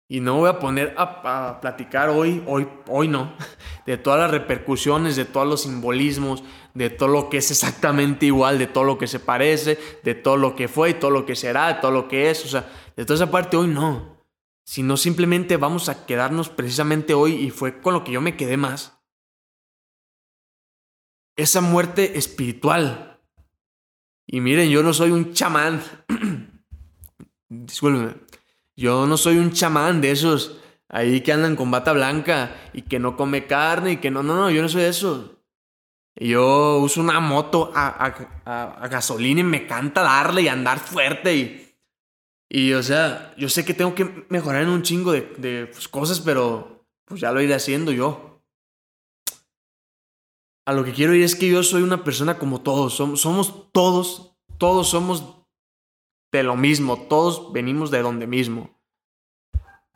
Y 0.07 0.21
no 0.21 0.37
voy 0.37 0.51
a 0.51 0.59
poner 0.59 0.95
a, 0.99 1.61
platicar 1.61 2.11
hoy, 2.11 2.43
hoy, 2.47 2.69
hoy 2.89 3.09
no, 3.09 3.35
de 3.87 3.97
todas 3.97 4.21
las 4.21 4.31
repercusiones, 4.31 5.17
de 5.17 5.25
todos 5.25 5.47
los 5.47 5.63
simbolismos, 5.63 6.45
de 6.75 6.91
todo 6.91 7.09
lo 7.09 7.31
que 7.31 7.39
es 7.39 7.51
exactamente 7.51 8.27
igual, 8.27 8.59
de 8.59 8.67
todo 8.67 8.85
lo 8.85 8.99
que 8.99 9.07
se 9.07 9.19
parece, 9.19 9.79
de 10.03 10.15
todo 10.15 10.37
lo 10.37 10.55
que 10.57 10.69
fue 10.69 10.91
y 10.91 10.95
todo 10.95 11.11
lo 11.11 11.25
que 11.25 11.37
será, 11.37 11.69
de 11.69 11.81
todo 11.81 11.91
lo 11.91 12.07
que 12.07 12.31
es, 12.31 12.45
o 12.45 12.49
sea, 12.49 12.71
de 12.97 13.05
toda 13.05 13.15
esa 13.17 13.31
parte 13.31 13.57
hoy 13.57 13.69
no. 13.69 14.15
Sino 14.67 14.97
simplemente 14.97 15.57
vamos 15.57 15.89
a 15.89 16.07
quedarnos 16.07 16.49
precisamente 16.49 17.15
hoy 17.15 17.35
y 17.35 17.51
fue 17.51 17.81
con 17.81 17.95
lo 17.95 18.05
que 18.05 18.13
yo 18.13 18.21
me 18.21 18.37
quedé 18.37 18.57
más. 18.57 18.99
Esa 21.37 21.61
muerte 21.61 22.19
espiritual. 22.19 23.21
Y 24.27 24.41
miren, 24.41 24.71
yo 24.71 24.83
no 24.83 24.95
soy 24.95 25.11
un 25.11 25.33
chamán. 25.33 25.83
Discúlpenme. 27.49 28.15
Yo 28.77 29.07
no 29.07 29.17
soy 29.17 29.39
un 29.39 29.53
chamán 29.53 30.01
de 30.01 30.11
esos 30.11 30.59
ahí 30.89 31.21
que 31.21 31.33
andan 31.33 31.57
con 31.57 31.71
bata 31.71 31.93
blanca 31.93 32.55
y 32.73 32.83
que 32.83 32.99
no 32.99 33.17
come 33.17 33.47
carne 33.47 33.93
y 33.93 33.97
que 33.99 34.11
no, 34.11 34.23
no, 34.23 34.35
no, 34.35 34.51
yo 34.51 34.63
no 34.63 34.69
soy 34.69 34.83
de 34.83 34.89
eso. 34.89 35.35
Yo 36.17 36.79
uso 36.79 37.01
una 37.01 37.19
moto 37.19 37.73
a, 37.75 38.89
gasolina 38.89 39.41
y 39.41 39.45
me 39.45 39.67
canta 39.67 40.03
darle 40.03 40.43
y 40.43 40.49
andar 40.49 40.79
fuerte 40.79 41.35
y, 41.35 41.77
y, 42.49 42.73
o 42.73 42.83
sea, 42.83 43.35
yo 43.37 43.49
sé 43.49 43.65
que 43.65 43.75
tengo 43.75 43.95
que 43.95 44.27
mejorar 44.29 44.63
en 44.63 44.69
un 44.69 44.83
chingo 44.83 45.11
de, 45.11 45.23
de 45.39 45.67
pues, 45.67 45.89
cosas, 45.89 46.21
pero 46.21 46.87
pues 47.05 47.21
ya 47.21 47.33
lo 47.33 47.41
iré 47.41 47.55
haciendo 47.55 47.91
yo. 47.91 48.43
A 50.67 50.73
lo 50.73 50.85
que 50.85 50.93
quiero 50.93 51.15
ir 51.15 51.25
es 51.25 51.35
que 51.35 51.49
yo 51.49 51.63
soy 51.63 51.83
una 51.83 52.05
persona 52.05 52.39
como 52.39 52.63
todos, 52.63 52.95
somos 52.95 53.73
todos, 53.73 54.37
todos 54.57 54.89
somos 54.89 55.44
de 56.39 56.45
lo 56.45 56.57
mismo, 56.57 57.07
todos 57.09 57.53
venimos 57.53 57.91
de 57.91 58.03
donde 58.03 58.27
mismo. 58.27 58.79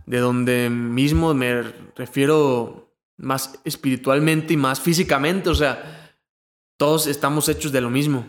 De 0.06 0.18
donde 0.18 0.70
mismo 0.70 1.34
me 1.34 1.62
refiero 1.96 2.94
más 3.16 3.60
espiritualmente 3.64 4.54
y 4.54 4.56
más 4.56 4.80
físicamente, 4.80 5.50
o 5.50 5.54
sea, 5.54 6.16
todos 6.78 7.06
estamos 7.06 7.48
hechos 7.48 7.72
de 7.72 7.80
lo 7.80 7.90
mismo. 7.90 8.26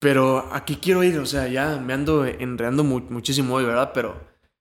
Pero 0.00 0.48
aquí 0.52 0.76
quiero 0.76 1.04
ir, 1.04 1.18
o 1.18 1.26
sea, 1.26 1.46
ya 1.46 1.76
me 1.76 1.92
ando 1.92 2.24
enredando 2.24 2.82
muchísimo 2.82 3.54
hoy, 3.54 3.64
¿verdad? 3.64 3.92
Pero 3.92 4.18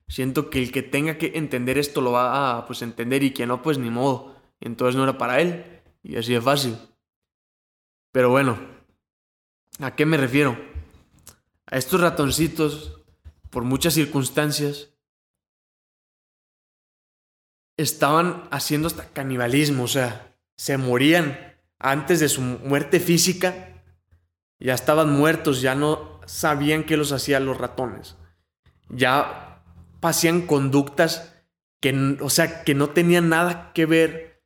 siento 0.10 0.50
que 0.50 0.62
el 0.62 0.72
que 0.72 0.84
tenga 0.84 1.18
que 1.18 1.32
entender 1.36 1.78
esto 1.78 2.02
lo 2.02 2.12
va 2.12 2.58
a 2.58 2.66
pues 2.66 2.82
entender 2.82 3.24
y 3.24 3.32
que 3.32 3.46
no, 3.46 3.62
pues 3.62 3.78
ni 3.78 3.90
modo. 3.90 4.36
Entonces 4.60 4.98
no 4.98 5.04
era 5.04 5.18
para 5.18 5.40
él 5.40 5.82
y 6.04 6.18
así 6.18 6.34
de 6.34 6.42
fácil. 6.42 6.78
Pero 8.12 8.30
bueno, 8.30 8.60
¿a 9.80 9.96
qué 9.96 10.06
me 10.06 10.18
refiero? 10.18 10.69
A 11.70 11.78
estos 11.78 12.02
ratoncitos, 12.02 13.02
por 13.50 13.64
muchas 13.64 13.94
circunstancias, 13.94 14.90
estaban 17.78 18.48
haciendo 18.52 18.88
hasta 18.88 19.08
canibalismo, 19.10 19.84
o 19.84 19.88
sea, 19.88 20.36
se 20.58 20.78
morían 20.78 21.56
antes 21.78 22.20
de 22.20 22.28
su 22.28 22.42
muerte 22.42 23.00
física, 23.00 23.84
ya 24.60 24.74
estaban 24.74 25.12
muertos, 25.12 25.62
ya 25.62 25.76
no 25.76 26.20
sabían 26.26 26.84
qué 26.84 26.98
los 26.98 27.12
hacían 27.12 27.46
los 27.46 27.58
ratones, 27.58 28.18
ya 28.90 29.64
hacían 30.02 30.42
conductas 30.42 31.34
que, 31.80 32.18
o 32.20 32.30
sea, 32.30 32.64
que 32.64 32.76
no 32.76 32.90
tenían 32.90 33.30
nada 33.30 33.72
que 33.74 33.86
ver 33.86 34.44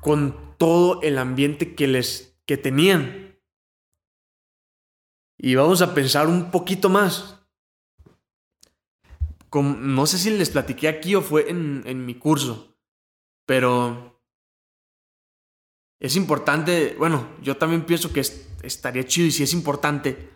con 0.00 0.56
todo 0.56 1.02
el 1.02 1.18
ambiente 1.18 1.74
que 1.74 1.86
les 1.86 2.38
que 2.46 2.56
tenían. 2.56 3.29
Y 5.42 5.54
vamos 5.54 5.80
a 5.80 5.94
pensar 5.94 6.26
un 6.26 6.50
poquito 6.50 6.90
más. 6.90 7.38
no 9.54 10.06
sé 10.06 10.18
si 10.18 10.30
les 10.30 10.50
platiqué 10.50 10.86
aquí 10.86 11.14
o 11.14 11.22
fue 11.22 11.48
en, 11.48 11.82
en 11.86 12.04
mi 12.04 12.14
curso, 12.14 12.76
pero 13.46 14.22
es 15.98 16.14
importante, 16.16 16.94
bueno, 16.98 17.26
yo 17.40 17.56
también 17.56 17.86
pienso 17.86 18.12
que 18.12 18.20
estaría 18.20 19.06
chido 19.06 19.28
y 19.28 19.30
si 19.30 19.42
es 19.42 19.54
importante 19.54 20.28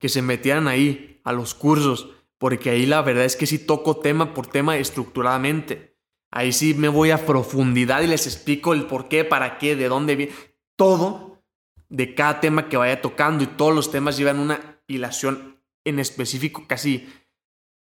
que 0.00 0.08
se 0.08 0.20
metieran 0.20 0.66
ahí 0.66 1.20
a 1.22 1.32
los 1.32 1.54
cursos, 1.54 2.10
porque 2.36 2.70
ahí 2.70 2.86
la 2.86 3.02
verdad 3.02 3.26
es 3.26 3.36
que 3.36 3.46
sí 3.46 3.60
toco 3.60 3.98
tema 3.98 4.34
por 4.34 4.48
tema 4.48 4.76
estructuradamente. 4.78 5.96
Ahí 6.32 6.52
sí 6.52 6.74
me 6.74 6.88
voy 6.88 7.12
a 7.12 7.24
profundidad 7.24 8.02
y 8.02 8.08
les 8.08 8.26
explico 8.26 8.72
el 8.72 8.86
por 8.86 9.08
qué, 9.08 9.24
para 9.24 9.58
qué, 9.58 9.76
de 9.76 9.88
dónde 9.88 10.16
viene, 10.16 10.32
todo 10.74 11.29
de 11.90 12.14
cada 12.14 12.40
tema 12.40 12.68
que 12.68 12.76
vaya 12.76 13.02
tocando 13.02 13.44
y 13.44 13.48
todos 13.48 13.74
los 13.74 13.90
temas 13.90 14.16
llevan 14.16 14.38
una 14.38 14.80
hilación 14.86 15.60
en 15.84 15.98
específico 15.98 16.64
casi, 16.66 17.12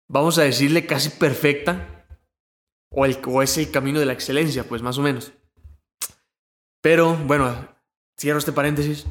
vamos 0.07 0.37
a 0.37 0.43
decirle 0.43 0.85
casi 0.85 1.09
perfecta, 1.09 2.05
o, 2.89 3.05
el, 3.05 3.19
es 3.43 3.57
el 3.57 3.69
camino 3.69 3.99
de 3.99 4.05
la 4.05 4.13
excelencia, 4.13 4.63
pues 4.67 4.81
más 4.81 4.97
o 4.97 5.01
menos. 5.01 5.33
Pero 6.81 7.15
bueno, 7.15 7.75
cierro 8.17 8.39
este 8.39 8.53
paréntesis. 8.53 9.05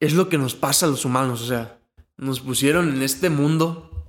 Es 0.00 0.12
lo 0.12 0.28
que 0.28 0.36
nos 0.36 0.54
pasa 0.54 0.86
a 0.86 0.88
los 0.88 1.04
humanos, 1.04 1.42
o 1.42 1.46
sea, 1.46 1.78
nos 2.16 2.40
pusieron 2.40 2.88
en 2.88 3.02
este 3.02 3.30
mundo 3.30 4.04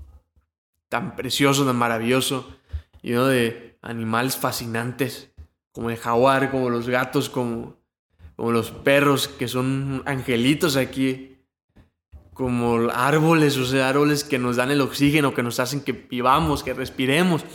tan 0.90 1.16
precioso, 1.16 1.66
tan 1.66 1.76
maravilloso, 1.76 2.58
lleno 3.02 3.28
de 3.28 3.78
animales 3.82 4.36
fascinantes, 4.36 5.32
como 5.72 5.90
el 5.92 5.98
jaguar, 5.98 6.50
como 6.50 6.70
los 6.70 6.90
gatos, 6.90 7.30
como 7.30 7.78
como 8.36 8.52
los 8.52 8.72
perros 8.72 9.28
que 9.28 9.48
son 9.48 10.04
angelitos 10.06 10.76
aquí, 10.76 11.38
como 12.34 12.90
árboles, 12.92 13.58
o 13.58 13.66
sea, 13.66 13.88
árboles 13.88 14.24
que 14.26 14.38
nos 14.40 14.58
dan 14.58 14.72
el 14.72 14.82
oxígeno, 14.82 15.34
que 15.34 15.44
nos 15.44 15.60
hacen 15.60 15.82
que 15.82 15.94
vivamos, 15.94 16.64
que 16.64 16.74
respiremos. 16.74 17.46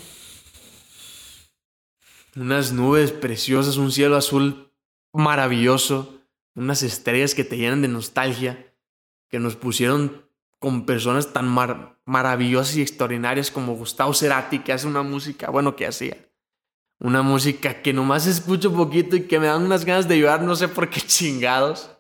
Unas 2.35 2.73
nubes 2.73 3.13
preciosas, 3.13 3.77
un 3.77 3.93
cielo 3.93 4.17
azul 4.17 4.73
maravilloso, 5.13 6.23
unas 6.55 6.83
estrellas 6.83 7.35
que 7.35 7.45
te 7.45 7.59
llenan 7.59 7.83
de 7.83 7.89
nostalgia, 7.89 8.73
que 9.29 9.39
nos 9.39 9.57
pusieron 9.57 10.25
con 10.59 10.87
personas 10.87 11.33
tan 11.33 11.49
maravillosas 12.05 12.77
y 12.77 12.83
extraordinarias 12.83 13.51
como 13.51 13.75
Gustavo 13.75 14.15
Cerati, 14.15 14.61
que 14.61 14.73
hace 14.73 14.87
una 14.87 15.03
música, 15.03 15.51
bueno, 15.51 15.77
que 15.77 15.87
hacía 15.87 16.30
una 17.01 17.23
música 17.23 17.83
que 17.83 17.93
nomás 17.93 18.27
escucho 18.27 18.73
poquito 18.73 19.17
y 19.17 19.27
que 19.27 19.41
me 19.41 19.47
dan 19.47 19.63
unas 19.63 19.85
ganas 19.85 20.07
de 20.07 20.19
llorar, 20.19 20.43
no 20.43 20.55
sé 20.55 20.69
por 20.69 20.89
qué 20.91 21.01
chingados. 21.07 21.91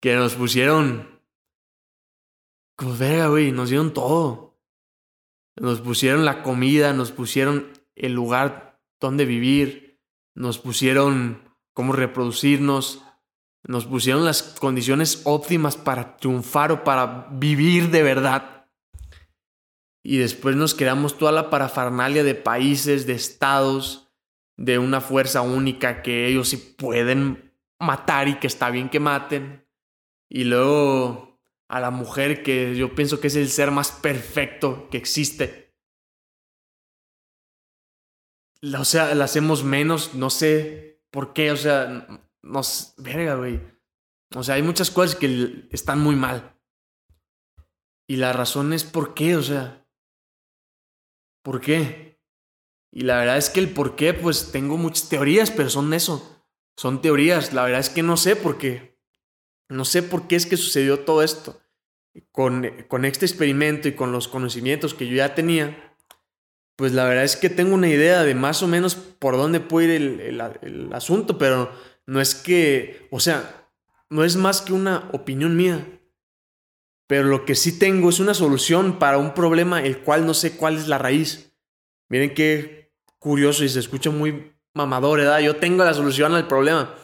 Que 0.00 0.16
nos 0.16 0.34
pusieron 0.34 1.20
Pues 2.76 2.98
verga, 2.98 3.28
güey, 3.28 3.52
nos 3.52 3.68
dieron 3.68 3.92
todo. 3.92 4.58
Nos 5.56 5.80
pusieron 5.80 6.24
la 6.24 6.42
comida, 6.42 6.92
nos 6.92 7.10
pusieron 7.10 7.72
el 7.96 8.12
lugar 8.12 8.80
donde 9.00 9.24
vivir, 9.24 10.00
nos 10.34 10.58
pusieron 10.58 11.42
cómo 11.74 11.92
reproducirnos, 11.92 13.02
nos 13.64 13.86
pusieron 13.86 14.24
las 14.24 14.42
condiciones 14.42 15.22
óptimas 15.24 15.76
para 15.76 16.16
triunfar 16.16 16.70
o 16.72 16.84
para 16.84 17.28
vivir 17.32 17.90
de 17.90 18.02
verdad. 18.04 18.57
Y 20.08 20.16
después 20.16 20.56
nos 20.56 20.74
creamos 20.74 21.18
toda 21.18 21.32
la 21.32 21.50
parafernalia 21.50 22.24
de 22.24 22.34
países, 22.34 23.06
de 23.06 23.12
estados, 23.12 24.08
de 24.56 24.78
una 24.78 25.02
fuerza 25.02 25.42
única 25.42 26.00
que 26.00 26.26
ellos 26.26 26.48
sí 26.48 26.56
pueden 26.56 27.52
matar 27.78 28.26
y 28.26 28.38
que 28.38 28.46
está 28.46 28.70
bien 28.70 28.88
que 28.88 29.00
maten. 29.00 29.68
Y 30.30 30.44
luego 30.44 31.38
a 31.68 31.78
la 31.80 31.90
mujer 31.90 32.42
que 32.42 32.74
yo 32.74 32.94
pienso 32.94 33.20
que 33.20 33.26
es 33.26 33.36
el 33.36 33.50
ser 33.50 33.70
más 33.70 33.92
perfecto 33.92 34.88
que 34.90 34.96
existe. 34.96 35.76
O 38.78 38.86
sea, 38.86 39.14
la 39.14 39.24
hacemos 39.24 39.62
menos, 39.62 40.14
no 40.14 40.30
sé 40.30 41.02
por 41.10 41.34
qué, 41.34 41.52
o 41.52 41.56
sea, 41.58 42.06
nos... 42.40 42.94
Verga, 42.96 43.34
güey. 43.34 43.60
O 44.34 44.42
sea, 44.42 44.54
hay 44.54 44.62
muchas 44.62 44.90
cosas 44.90 45.16
que 45.16 45.68
están 45.70 46.00
muy 46.00 46.16
mal. 46.16 46.58
Y 48.08 48.16
la 48.16 48.32
razón 48.32 48.72
es 48.72 48.84
por 48.84 49.12
qué, 49.12 49.36
o 49.36 49.42
sea. 49.42 49.84
¿Por 51.48 51.62
qué? 51.62 52.20
Y 52.92 53.04
la 53.04 53.20
verdad 53.20 53.38
es 53.38 53.48
que 53.48 53.60
el 53.60 53.70
por 53.70 53.96
qué, 53.96 54.12
pues 54.12 54.52
tengo 54.52 54.76
muchas 54.76 55.08
teorías, 55.08 55.50
pero 55.50 55.70
son 55.70 55.94
eso. 55.94 56.44
Son 56.76 57.00
teorías. 57.00 57.54
La 57.54 57.64
verdad 57.64 57.80
es 57.80 57.88
que 57.88 58.02
no 58.02 58.18
sé 58.18 58.36
por 58.36 58.58
qué. 58.58 58.98
No 59.70 59.86
sé 59.86 60.02
por 60.02 60.28
qué 60.28 60.36
es 60.36 60.44
que 60.44 60.58
sucedió 60.58 61.06
todo 61.06 61.22
esto. 61.22 61.58
Con, 62.32 62.70
con 62.88 63.06
este 63.06 63.24
experimento 63.24 63.88
y 63.88 63.94
con 63.94 64.12
los 64.12 64.28
conocimientos 64.28 64.92
que 64.92 65.08
yo 65.08 65.16
ya 65.16 65.34
tenía, 65.34 65.96
pues 66.76 66.92
la 66.92 67.04
verdad 67.04 67.24
es 67.24 67.36
que 67.36 67.48
tengo 67.48 67.74
una 67.74 67.88
idea 67.88 68.24
de 68.24 68.34
más 68.34 68.62
o 68.62 68.68
menos 68.68 68.94
por 68.94 69.38
dónde 69.38 69.60
puede 69.60 69.96
ir 69.96 70.20
el, 70.20 70.92
asunto, 70.92 71.38
pero 71.38 71.72
no 72.04 72.20
es 72.20 72.34
que, 72.34 73.08
o 73.10 73.20
sea, 73.20 73.70
no 74.10 74.22
es 74.22 74.36
más 74.36 74.60
que 74.60 74.74
una 74.74 75.08
opinión 75.14 75.56
mía. 75.56 75.97
Pero 77.08 77.24
lo 77.24 77.44
que 77.44 77.54
sí 77.54 77.78
tengo 77.78 78.10
es 78.10 78.20
una 78.20 78.34
solución 78.34 78.98
para 78.98 79.18
un 79.18 79.34
problema 79.34 79.82
el 79.82 79.98
cual 79.98 80.26
no 80.26 80.34
sé 80.34 80.56
cuál 80.56 80.76
es 80.76 80.86
la 80.86 80.98
raíz. 80.98 81.52
Miren 82.08 82.34
qué 82.34 82.92
curioso 83.18 83.64
y 83.64 83.68
se 83.68 83.80
escucha 83.80 84.10
muy 84.10 84.52
mamador, 84.74 85.18
¿verdad? 85.18 85.40
Yo 85.40 85.56
tengo 85.56 85.84
la 85.84 85.94
solución 85.94 86.34
al 86.34 86.46
problema. 86.46 86.94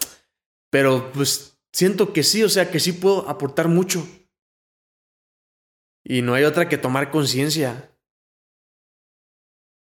Pero 0.71 1.11
pues 1.12 1.59
siento 1.73 2.12
que 2.12 2.23
sí, 2.23 2.43
o 2.43 2.49
sea, 2.49 2.71
que 2.71 2.81
sí 2.81 2.93
puedo 2.93 3.29
aportar 3.29 3.69
mucho. 3.69 4.07
Y 6.05 6.21
no 6.21 6.35
hay 6.35 6.45
otra 6.45 6.69
que 6.69 6.77
tomar 6.77 7.11
conciencia. 7.11 7.90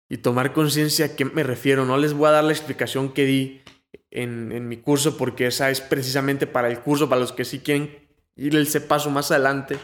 Y 0.09 0.19
tomar 0.19 0.53
conciencia, 0.53 1.07
¿a 1.07 1.17
qué 1.17 1.25
me 1.25 1.43
refiero? 1.43 1.85
No 1.85 1.97
les 1.99 2.13
voy 2.13 2.29
a 2.29 2.33
dar 2.33 2.45
la 2.45 2.53
explicación 2.53 3.13
que 3.13 3.25
di 3.25 3.63
en, 4.11 4.69
mi 4.69 4.77
curso 4.77 5.17
porque 5.17 5.47
esa 5.47 5.71
es 5.71 5.81
precisamente 5.81 6.47
para 6.47 6.69
el 6.69 6.81
curso, 6.81 7.09
para 7.09 7.21
los 7.21 7.33
que 7.33 7.45
sí 7.45 7.61
quieren 7.61 8.12
ir 8.37 8.57
ese 8.57 8.81
paso 8.81 9.11
más 9.11 9.31
adelante. 9.31 9.79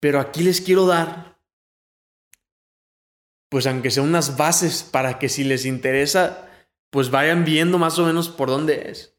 Pero 0.00 0.20
aquí 0.20 0.42
les 0.42 0.60
quiero 0.60 0.86
dar, 0.86 1.38
pues 3.50 3.66
aunque 3.66 3.90
sean 3.90 4.08
unas 4.08 4.36
bases 4.36 4.82
para 4.82 5.18
que 5.18 5.28
si 5.28 5.44
les 5.44 5.66
interesa, 5.66 6.48
pues 6.90 7.10
vayan 7.10 7.44
viendo 7.44 7.78
más 7.78 7.98
o 7.98 8.06
menos 8.06 8.28
por 8.28 8.48
dónde 8.48 8.90
es. 8.90 9.16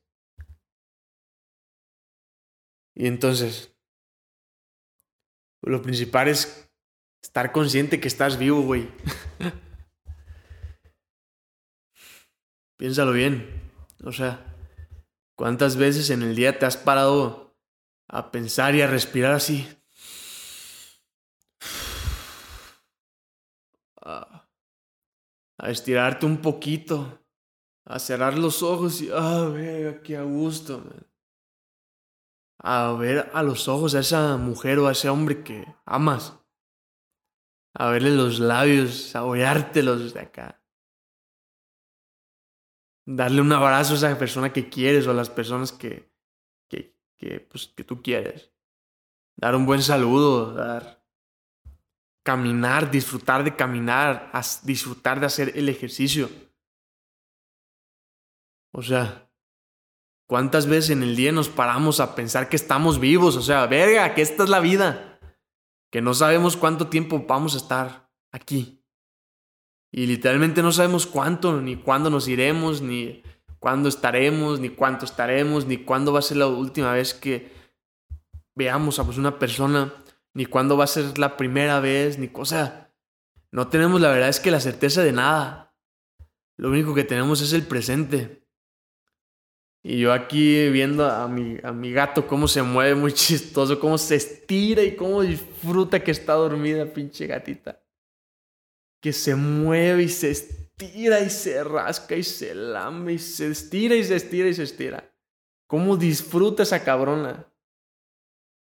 Y 2.95 3.07
entonces, 3.07 3.73
lo 5.61 5.81
principal 5.81 6.27
es 6.27 6.69
estar 7.23 7.51
consciente 7.51 7.99
que 7.99 8.07
estás 8.07 8.37
vivo, 8.37 8.61
güey. 8.61 8.89
Piénsalo 12.77 13.11
bien. 13.13 13.61
O 14.03 14.11
sea, 14.11 14.55
¿cuántas 15.35 15.75
veces 15.77 16.09
en 16.09 16.23
el 16.23 16.35
día 16.35 16.57
te 16.57 16.65
has 16.65 16.77
parado 16.77 17.50
a 18.11 18.29
pensar 18.29 18.75
y 18.75 18.81
a 18.81 18.87
respirar 18.87 19.31
así? 19.31 19.67
A, 24.01 24.47
estirarte 25.63 26.25
un 26.25 26.41
poquito, 26.41 27.23
a 27.85 27.99
cerrar 27.99 28.37
los 28.37 28.61
ojos 28.63 29.01
y, 29.01 29.09
ah, 29.13 29.49
qué 30.03 30.17
a 30.17 30.23
gusto. 30.23 30.83
A 32.59 32.91
ver 32.93 33.31
a 33.33 33.41
los 33.41 33.67
ojos 33.67 33.95
a 33.95 33.99
esa 33.99 34.37
mujer 34.37 34.79
o 34.79 34.87
a 34.87 34.91
ese 34.91 35.09
hombre 35.09 35.43
que 35.43 35.65
amas. 35.85 36.37
A 37.73 37.89
verle 37.89 38.11
los 38.11 38.39
labios, 38.39 39.15
a 39.15 39.21
los 39.21 39.99
desde 40.03 40.19
acá 40.19 40.61
darle 43.05 43.41
un 43.41 43.51
abrazo 43.51 43.93
a 43.93 43.97
esa 43.97 44.17
persona 44.17 44.53
que 44.53 44.69
quieres 44.69 45.07
o 45.07 45.11
a 45.11 45.15
las 45.15 45.29
personas 45.29 45.71
que, 45.71 46.10
que, 47.21 47.39
pues, 47.39 47.67
que 47.67 47.83
tú 47.83 48.01
quieres. 48.01 48.51
Dar 49.37 49.55
un 49.55 49.65
buen 49.65 49.83
saludo, 49.83 50.53
dar 50.53 51.05
caminar, 52.23 52.91
disfrutar 52.91 53.43
de 53.43 53.55
caminar, 53.55 54.31
disfrutar 54.63 55.19
de 55.19 55.27
hacer 55.27 55.51
el 55.55 55.69
ejercicio. 55.69 56.29
O 58.73 58.81
sea, 58.81 59.29
¿cuántas 60.27 60.65
veces 60.65 60.91
en 60.91 61.03
el 61.03 61.15
día 61.15 61.31
nos 61.31 61.49
paramos 61.49 61.99
a 61.99 62.15
pensar 62.15 62.49
que 62.49 62.55
estamos 62.55 62.99
vivos? 62.99 63.35
O 63.35 63.41
sea, 63.41 63.65
verga, 63.67 64.13
que 64.15 64.21
esta 64.21 64.43
es 64.43 64.49
la 64.49 64.59
vida. 64.59 65.19
Que 65.91 66.01
no 66.01 66.13
sabemos 66.13 66.57
cuánto 66.57 66.87
tiempo 66.87 67.25
vamos 67.27 67.53
a 67.53 67.57
estar 67.57 68.11
aquí. 68.31 68.83
Y 69.91 70.07
literalmente 70.07 70.61
no 70.61 70.71
sabemos 70.71 71.05
cuánto, 71.05 71.61
ni 71.61 71.75
cuándo 71.75 72.09
nos 72.09 72.27
iremos, 72.27 72.81
ni 72.81 73.23
cuándo 73.61 73.89
estaremos, 73.89 74.59
ni 74.59 74.69
cuánto 74.69 75.05
estaremos, 75.05 75.67
ni 75.67 75.77
cuándo 75.77 76.11
va 76.11 76.17
a 76.19 76.23
ser 76.23 76.37
la 76.37 76.47
última 76.47 76.93
vez 76.93 77.13
que 77.13 77.51
veamos 78.55 78.97
a 78.97 79.05
pues, 79.05 79.19
una 79.19 79.37
persona, 79.37 79.93
ni 80.33 80.47
cuándo 80.47 80.77
va 80.77 80.85
a 80.85 80.87
ser 80.87 81.19
la 81.19 81.37
primera 81.37 81.79
vez, 81.79 82.17
ni 82.17 82.27
cosa. 82.27 82.91
No 83.51 83.67
tenemos 83.67 84.01
la 84.01 84.09
verdad 84.09 84.29
es 84.29 84.39
que 84.39 84.49
la 84.49 84.59
certeza 84.59 85.03
de 85.03 85.11
nada. 85.11 85.75
Lo 86.57 86.69
único 86.69 86.95
que 86.95 87.03
tenemos 87.03 87.39
es 87.41 87.53
el 87.53 87.67
presente. 87.67 88.47
Y 89.83 89.99
yo 89.99 90.11
aquí 90.11 90.67
viendo 90.69 91.07
a 91.07 91.27
mi, 91.27 91.57
a 91.61 91.71
mi 91.71 91.91
gato 91.91 92.25
cómo 92.25 92.47
se 92.47 92.63
mueve 92.63 92.95
muy 92.95 93.13
chistoso, 93.13 93.79
cómo 93.79 93.99
se 93.99 94.15
estira 94.15 94.81
y 94.81 94.95
cómo 94.95 95.21
disfruta 95.21 96.03
que 96.03 96.09
está 96.09 96.33
dormida, 96.33 96.85
pinche 96.85 97.27
gatita 97.27 97.79
que 99.01 99.11
se 99.11 99.35
mueve 99.35 100.03
y 100.03 100.09
se 100.09 100.31
estira 100.31 100.60
y 100.81 101.29
se 101.29 101.63
rasca 101.63 102.15
y 102.15 102.23
se 102.23 102.53
lambe 102.55 103.13
y 103.13 103.19
se 103.19 103.47
estira 103.47 103.95
y 103.95 104.03
se 104.03 104.15
estira 104.15 104.47
y 104.49 104.53
se 104.53 104.63
estira. 104.63 105.13
¿Cómo 105.67 105.97
disfruta 105.97 106.63
esa 106.63 106.83
cabrona? 106.83 107.45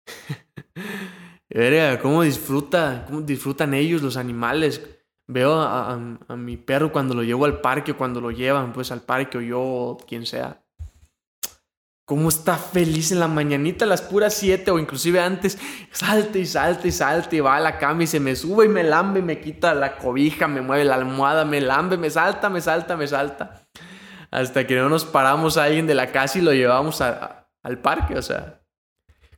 Verga, 1.49 2.01
¿cómo 2.01 2.23
disfruta? 2.23 3.05
¿Cómo 3.07 3.21
disfrutan 3.21 3.73
ellos, 3.73 4.01
los 4.01 4.17
animales? 4.17 4.81
Veo 5.27 5.53
a, 5.61 5.97
mi 5.97 6.57
perro 6.57 6.91
cuando 6.91 7.15
lo 7.15 7.23
llevo 7.23 7.45
al 7.45 7.61
parque, 7.61 7.93
cuando 7.93 8.21
lo 8.21 8.31
llevan 8.31 8.73
pues 8.73 8.91
al 8.91 9.01
parque 9.01 9.37
o 9.37 9.41
yo, 9.41 9.97
quien 10.07 10.25
sea 10.25 10.64
cómo 12.05 12.29
está 12.29 12.57
feliz 12.57 13.11
en 13.11 13.19
la 13.19 13.27
mañanita 13.27 13.85
a 13.85 13.87
las 13.87 14.03
puras 14.03 14.35
7 14.35 14.69
o 14.69 14.79
inclusive 14.79 15.19
antes, 15.19 15.57
salte 15.91 16.39
y 16.39 16.45
salte 16.45 16.89
y 16.89 16.91
salte 16.91 17.37
y 17.37 17.39
va 17.39 17.55
a 17.55 17.59
la 17.59 17.79
cama 17.79 18.03
y 18.03 18.07
se 18.07 18.19
me 18.19 18.35
sube 18.35 18.65
y 18.65 18.69
me 18.69 18.83
lambe, 18.83 19.23
me 19.23 19.41
quita 19.41 19.73
la 19.73 19.97
cobija, 19.97 20.47
me 20.47 20.61
mueve 20.61 20.85
la 20.85 20.95
almohada, 20.95 21.45
me 21.45 21.59
lambe, 21.61 21.97
me 21.97 22.11
salta, 22.11 22.49
me 22.49 22.61
salta, 22.61 22.95
me 22.95 23.07
salta. 23.07 23.63
Hasta 24.29 24.67
que 24.67 24.75
no 24.75 24.87
nos 24.87 25.05
paramos 25.05 25.57
a 25.57 25.63
alguien 25.63 25.87
de 25.87 25.95
la 25.95 26.11
casa 26.11 26.37
y 26.37 26.41
lo 26.41 26.53
llevamos 26.53 27.01
al 27.01 27.79
parque, 27.81 28.17
o 28.17 28.21
sea. 28.21 28.62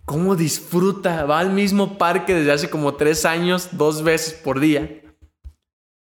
¿Cómo 0.06 0.38
disfruta? 0.38 1.26
Va 1.26 1.40
al 1.40 1.52
mismo 1.52 1.98
parque 1.98 2.34
desde 2.34 2.54
hace 2.54 2.70
como 2.70 2.96
tres 2.96 3.26
años, 3.26 3.70
dos 3.74 4.04
veces 4.04 4.34
por 4.34 4.62
día. 4.62 5.02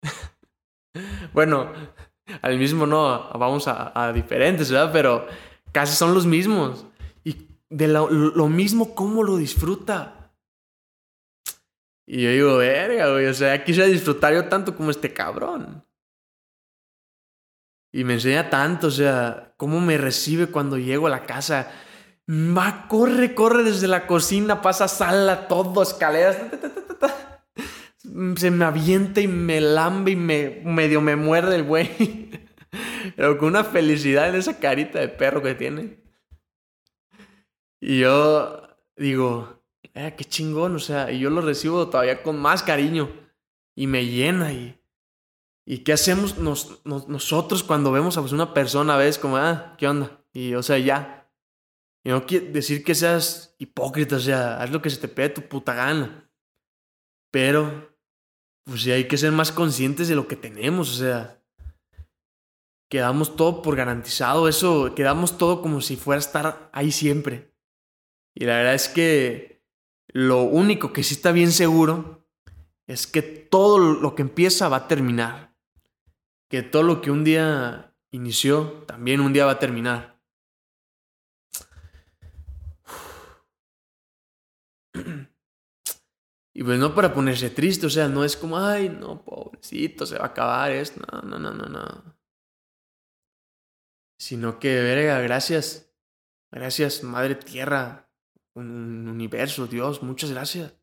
bueno, 1.34 1.72
al 2.42 2.60
mismo 2.60 2.86
no, 2.86 3.30
vamos 3.40 3.70
a, 3.70 3.94
a 3.96 4.12
diferentes, 4.12 4.70
¿verdad? 4.70 4.90
Pero 4.92 5.28
casi 5.76 5.94
son 5.94 6.14
los 6.14 6.26
mismos. 6.26 6.86
Y 7.26 7.50
de 7.70 7.90
lo, 7.90 8.48
mismo, 8.48 8.96
¿cómo 8.96 9.24
lo 9.24 9.36
disfruta? 9.36 10.32
Y 12.08 12.24
yo 12.24 12.30
digo, 12.30 12.58
verga, 12.58 13.12
güey, 13.12 13.26
o 13.26 13.34
sea, 13.34 13.62
quisiera 13.62 13.90
disfrutar 13.90 14.34
yo 14.34 14.48
tanto 14.48 14.74
como 14.74 14.90
este 14.90 15.12
cabrón. 15.12 15.84
Y 17.92 18.06
me 18.06 18.14
enseña 18.14 18.50
tanto, 18.50 18.88
o 18.88 18.92
sea, 18.92 19.54
cómo 19.58 19.82
me 19.82 19.98
recibe 19.98 20.48
cuando 20.48 20.78
llego 20.78 21.08
a 21.08 21.10
la 21.10 21.26
casa. 21.26 21.70
Va, 22.30 22.88
corre, 22.88 23.36
corre 23.36 23.66
desde 23.66 23.90
la 23.90 24.08
cocina, 24.08 24.62
pasa 24.62 24.88
sala, 24.88 25.50
todo, 25.50 25.84
escaleras. 25.84 26.38
Se 28.38 28.50
me 28.50 28.64
avienta 28.64 29.20
y 29.20 29.28
me 29.28 29.60
lambe 29.60 30.12
y 30.12 30.16
me 30.16 30.62
medio 30.64 31.02
me 31.02 31.18
muerde 31.18 31.56
el 31.58 31.64
güey. 31.64 32.32
Pero 33.16 33.38
con 33.38 33.50
una 33.50 33.64
felicidad 33.64 34.30
en 34.30 34.36
esa 34.36 34.60
carita 34.60 35.00
de 35.00 35.10
perro 35.10 35.42
que 35.42 35.56
tiene. 35.56 36.00
Y 37.80 38.00
yo 38.00 38.68
digo, 38.96 39.64
eh, 39.94 40.14
qué 40.18 40.26
chingón, 40.26 40.76
o 40.76 40.80
sea, 40.80 41.12
y 41.12 41.20
yo 41.20 41.30
lo 41.30 41.42
recibo 41.42 41.90
todavía 41.90 42.24
con 42.24 42.38
más 42.38 42.64
cariño 42.64 43.10
y 43.76 43.88
me 43.88 44.06
llena 44.06 44.54
y... 44.54 44.80
¿Y 45.68 45.80
qué 45.80 45.94
hacemos 45.94 46.38
nosotros 46.38 47.64
cuando 47.64 47.92
vemos 47.92 48.18
a 48.18 48.22
pues, 48.22 48.34
una 48.34 48.54
persona, 48.54 48.98
ves 48.98 49.18
como, 49.18 49.38
ah, 49.38 49.74
¿qué 49.80 49.88
onda? 49.88 50.24
Y, 50.32 50.54
o 50.54 50.62
sea, 50.62 50.78
ya. 50.78 51.28
Y 52.04 52.10
no 52.10 52.28
quiere 52.28 52.52
decir 52.52 52.84
que 52.84 52.94
seas 52.94 53.56
hipócrita, 53.58 54.18
o 54.18 54.20
sea, 54.20 54.62
haz 54.62 54.70
lo 54.70 54.80
que 54.80 54.92
se 54.92 54.98
te 54.98 55.08
pide 55.08 55.30
tu 55.30 55.42
puta 55.42 55.74
gana. 55.74 56.30
Pero, 57.32 57.98
pues 58.64 58.84
sí, 58.84 58.92
hay 58.92 59.08
que 59.08 59.18
ser 59.18 59.32
más 59.32 59.52
conscientes 59.52 60.08
de 60.08 60.14
lo 60.14 60.28
que 60.28 60.36
tenemos, 60.36 60.92
o 60.92 61.04
sea, 61.04 61.42
quedamos 62.90 63.36
todo 63.36 63.62
por 63.62 63.76
garantizado, 63.76 64.48
eso, 64.48 64.94
quedamos 64.96 65.38
todo 65.38 65.62
como 65.62 65.82
si 65.82 65.96
fuera 65.96 66.18
a 66.18 66.26
estar 66.26 66.70
ahí 66.74 66.92
siempre. 66.92 67.54
Y 68.34 68.46
la 68.46 68.58
verdad 68.58 68.76
es 68.76 68.90
que 68.90 69.64
lo 70.08 70.44
único 70.44 70.94
que 70.94 71.04
sí 71.04 71.14
está 71.16 71.32
bien 71.32 71.52
seguro 71.52 72.26
es 72.88 73.08
que 73.08 73.22
todo 73.22 73.80
lo 73.80 74.16
que 74.16 74.22
empieza 74.22 74.70
va 74.70 74.78
a 74.78 74.88
terminar. 74.88 75.56
Que 76.50 76.62
todo 76.62 76.84
lo 76.84 77.02
que 77.02 77.12
un 77.12 77.24
día 77.24 77.96
inició, 78.12 78.84
también 78.88 79.22
un 79.22 79.34
día 79.34 79.46
va 79.46 79.54
a 79.54 79.60
terminar. 79.60 80.22
Y 86.54 86.64
pues 86.64 86.80
no 86.80 86.96
para 86.96 87.14
ponerse 87.14 87.50
triste, 87.50 87.86
o 87.86 87.90
sea, 87.90 88.08
no 88.08 88.24
es 88.24 88.38
como, 88.38 88.58
ay, 88.58 88.88
no, 88.88 89.26
pobrecito, 89.26 90.06
se 90.06 90.18
va 90.18 90.24
a 90.24 90.28
acabar 90.28 90.72
esto. 90.72 91.02
No, 91.12 91.22
no, 91.22 91.38
no, 91.38 91.52
no, 91.54 91.66
no. 91.66 92.15
Sino 94.18 94.60
que, 94.60 94.82
verga, 94.82 95.20
gracias. 95.20 95.94
Gracias, 96.52 97.04
Madre 97.04 97.36
Tierra, 97.36 98.10
un 98.54 99.08
universo, 99.08 99.68
Dios, 99.68 100.02
muchas 100.02 100.32
gracias. 100.32 100.74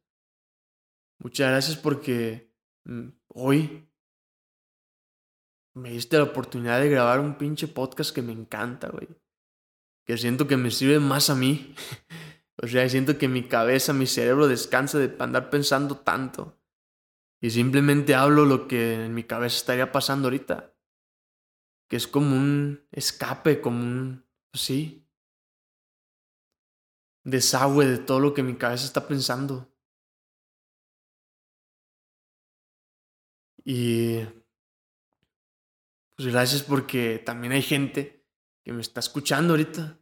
Muchas 1.18 1.50
gracias 1.50 1.76
porque 1.76 2.52
mm, 2.84 3.08
hoy 3.28 3.88
me 5.74 5.90
diste 5.90 6.18
la 6.18 6.24
oportunidad 6.24 6.80
de 6.80 6.90
grabar 6.90 7.20
un 7.20 7.38
pinche 7.38 7.68
podcast 7.68 8.14
que 8.14 8.22
me 8.22 8.32
encanta, 8.32 8.88
güey. 8.88 9.08
Que 10.04 10.18
siento 10.18 10.46
que 10.46 10.56
me 10.56 10.70
sirve 10.70 10.98
más 10.98 11.30
a 11.30 11.34
mí. 11.34 11.74
o 12.62 12.66
sea, 12.66 12.88
siento 12.88 13.16
que 13.16 13.28
mi 13.28 13.44
cabeza, 13.44 13.92
mi 13.92 14.06
cerebro 14.06 14.48
descansa 14.48 14.98
de 14.98 15.14
andar 15.20 15.48
pensando 15.48 15.96
tanto. 15.96 16.60
Y 17.40 17.50
simplemente 17.50 18.14
hablo 18.14 18.44
lo 18.44 18.68
que 18.68 19.04
en 19.04 19.14
mi 19.14 19.24
cabeza 19.24 19.56
estaría 19.56 19.90
pasando 19.90 20.26
ahorita. 20.26 20.71
Que 21.92 21.96
es 21.96 22.08
como 22.08 22.34
un 22.34 22.80
escape, 22.90 23.60
como 23.60 23.82
un... 23.82 24.24
Pues 24.50 24.62
sí, 24.62 25.06
desagüe 27.22 27.84
de 27.84 27.98
todo 27.98 28.18
lo 28.18 28.32
que 28.32 28.42
mi 28.42 28.54
cabeza 28.54 28.86
está 28.86 29.06
pensando. 29.06 29.70
Y 33.62 34.20
pues 36.16 36.28
gracias 36.28 36.62
porque 36.62 37.22
también 37.22 37.52
hay 37.52 37.60
gente 37.60 38.24
que 38.64 38.72
me 38.72 38.80
está 38.80 39.00
escuchando 39.00 39.52
ahorita. 39.52 39.98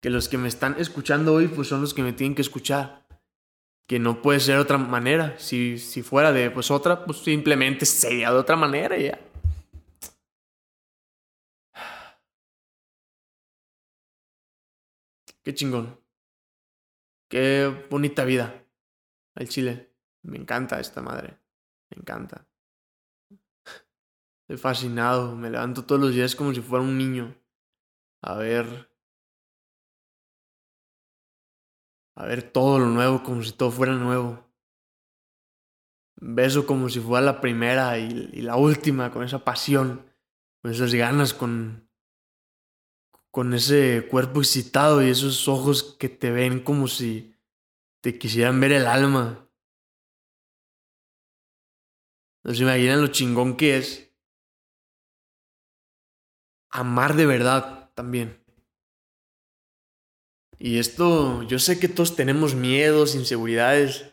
Que 0.00 0.10
los 0.10 0.28
que 0.28 0.38
me 0.38 0.46
están 0.46 0.76
escuchando 0.78 1.34
hoy 1.34 1.48
pues 1.48 1.66
son 1.66 1.80
los 1.80 1.94
que 1.94 2.04
me 2.04 2.12
tienen 2.12 2.36
que 2.36 2.42
escuchar. 2.42 3.08
Que 3.88 3.98
no 3.98 4.22
puede 4.22 4.38
ser 4.38 4.54
de 4.54 4.62
otra 4.62 4.78
manera. 4.78 5.36
Si, 5.40 5.78
si 5.78 6.04
fuera 6.04 6.30
de 6.30 6.52
pues 6.52 6.70
otra, 6.70 7.04
pues 7.04 7.18
simplemente 7.18 7.86
sería 7.86 8.30
de 8.30 8.38
otra 8.38 8.54
manera 8.54 8.96
ya. 8.96 9.18
Qué 15.48 15.54
chingón. 15.54 15.98
Qué 17.30 17.86
bonita 17.88 18.26
vida. 18.26 18.66
El 19.34 19.48
Chile. 19.48 19.96
Me 20.20 20.36
encanta 20.36 20.78
esta 20.78 21.00
madre. 21.00 21.38
Me 21.88 22.02
encanta. 22.02 22.46
Estoy 24.42 24.58
fascinado. 24.58 25.34
Me 25.36 25.48
levanto 25.48 25.86
todos 25.86 26.02
los 26.02 26.14
días 26.14 26.36
como 26.36 26.52
si 26.52 26.60
fuera 26.60 26.84
un 26.84 26.98
niño. 26.98 27.34
A 28.20 28.34
ver. 28.34 28.92
A 32.14 32.26
ver 32.26 32.52
todo 32.52 32.78
lo 32.78 32.88
nuevo 32.88 33.22
como 33.22 33.42
si 33.42 33.52
todo 33.52 33.70
fuera 33.70 33.94
nuevo. 33.94 34.52
Beso 36.16 36.66
como 36.66 36.90
si 36.90 37.00
fuera 37.00 37.24
la 37.24 37.40
primera 37.40 37.98
y, 37.98 38.42
la 38.42 38.56
última, 38.56 39.10
con 39.10 39.24
esa 39.24 39.42
pasión, 39.44 40.12
con 40.60 40.72
esas 40.72 40.92
ganas, 40.92 41.32
con, 41.32 41.87
con 43.38 43.54
ese 43.54 44.08
cuerpo 44.10 44.40
excitado 44.40 45.00
y 45.00 45.10
esos 45.10 45.46
ojos 45.46 45.94
que 45.96 46.08
te 46.08 46.32
ven 46.32 46.58
como 46.58 46.88
si 46.88 47.36
te 48.00 48.18
quisieran 48.18 48.58
ver 48.58 48.72
el 48.72 48.84
alma. 48.88 49.48
No 52.42 52.52
se 52.52 52.64
imaginan 52.64 53.00
lo 53.00 53.06
chingón 53.06 53.56
que 53.56 53.76
es 53.76 54.12
amar 56.68 57.14
de 57.14 57.26
verdad 57.26 57.92
también. 57.94 58.44
Y 60.58 60.80
esto, 60.80 61.44
yo 61.44 61.60
sé 61.60 61.78
que 61.78 61.86
todos 61.86 62.16
tenemos 62.16 62.56
miedos, 62.56 63.14
inseguridades, 63.14 64.04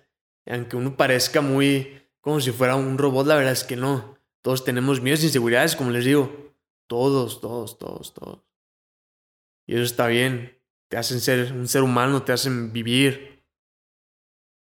aunque 0.46 0.76
uno 0.76 0.96
parezca 0.96 1.42
muy 1.42 2.00
como 2.22 2.40
si 2.42 2.52
fuera 2.52 2.76
un 2.76 3.00
robot, 3.00 3.26
la 3.26 3.38
verdad 3.38 3.54
es 3.54 3.64
que 3.64 3.76
no. 3.76 4.20
Todos 4.44 4.64
tenemos 4.64 5.02
miedos, 5.02 5.24
inseguridades, 5.24 5.76
como 5.76 5.90
les 5.90 6.06
digo. 6.06 6.54
Todos, 6.86 7.42
todos, 7.42 7.80
todos, 7.80 8.14
todos. 8.14 8.45
Y 9.68 9.76
eso 9.76 9.84
está 9.84 10.08
bien. 10.08 10.62
Te 10.90 10.98
hacen 10.98 11.20
ser 11.20 11.52
un 11.54 11.68
ser 11.68 11.84
humano, 11.84 12.24
te 12.24 12.32
hacen 12.32 12.72
vivir. 12.72 13.44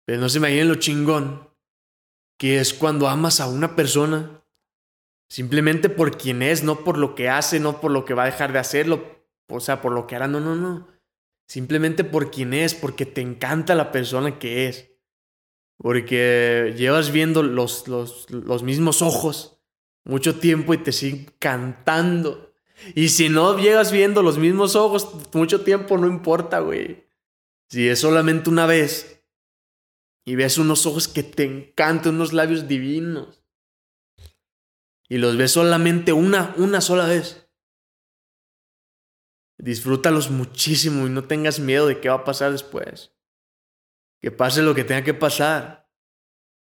Pero 0.05 0.19
no 0.19 0.29
se 0.29 0.37
imaginen 0.37 0.67
lo 0.67 0.75
chingón 0.75 1.49
que 2.37 2.59
es 2.59 2.73
cuando 2.73 3.07
amas 3.07 3.39
a 3.39 3.47
una 3.47 3.75
persona 3.75 4.43
simplemente 5.29 5.89
por 5.89 6.17
quien 6.17 6.41
es, 6.41 6.63
no 6.63 6.83
por 6.83 6.97
lo 6.97 7.15
que 7.15 7.29
hace, 7.29 7.59
no 7.59 7.79
por 7.79 7.91
lo 7.91 8.05
que 8.05 8.13
va 8.13 8.23
a 8.23 8.27
dejar 8.27 8.53
de 8.53 8.59
hacerlo, 8.59 9.25
o 9.47 9.59
sea, 9.59 9.81
por 9.81 9.91
lo 9.93 10.05
que 10.05 10.15
hará, 10.15 10.27
no, 10.27 10.39
no, 10.39 10.55
no. 10.55 10.87
Simplemente 11.47 12.03
por 12.03 12.31
quien 12.31 12.53
es, 12.53 12.73
porque 12.73 13.05
te 13.05 13.21
encanta 13.21 13.75
la 13.75 13.91
persona 13.91 14.39
que 14.39 14.67
es. 14.67 14.91
Porque 15.77 16.73
llevas 16.77 17.11
viendo 17.11 17.43
los, 17.43 17.87
los, 17.87 18.29
los 18.29 18.63
mismos 18.63 19.01
ojos 19.01 19.59
mucho 20.05 20.39
tiempo 20.39 20.73
y 20.73 20.77
te 20.77 20.91
siguen 20.91 21.33
cantando. 21.39 22.52
Y 22.95 23.09
si 23.09 23.29
no 23.29 23.57
llegas 23.57 23.91
viendo 23.91 24.21
los 24.21 24.37
mismos 24.37 24.75
ojos 24.75 25.09
mucho 25.33 25.61
tiempo, 25.61 25.97
no 25.97 26.07
importa, 26.07 26.59
güey. 26.59 27.07
Si 27.69 27.87
es 27.87 27.99
solamente 27.99 28.49
una 28.49 28.65
vez 28.65 29.23
y 30.25 30.35
ves 30.35 30.57
unos 30.57 30.85
ojos 30.85 31.07
que 31.07 31.23
te 31.23 31.43
encantan, 31.43 32.15
unos 32.15 32.33
labios 32.33 32.67
divinos, 32.67 33.43
y 35.09 35.17
los 35.17 35.37
ves 35.37 35.51
solamente 35.51 36.13
una, 36.13 36.53
una 36.57 36.81
sola 36.81 37.05
vez, 37.05 37.47
disfrútalos 39.57 40.29
muchísimo 40.29 41.07
y 41.07 41.09
no 41.09 41.25
tengas 41.25 41.59
miedo 41.59 41.87
de 41.87 41.99
qué 41.99 42.09
va 42.09 42.15
a 42.15 42.23
pasar 42.23 42.51
después. 42.51 43.11
Que 44.21 44.31
pase 44.31 44.61
lo 44.61 44.73
que 44.73 44.83
tenga 44.83 45.03
que 45.03 45.13
pasar. 45.13 45.89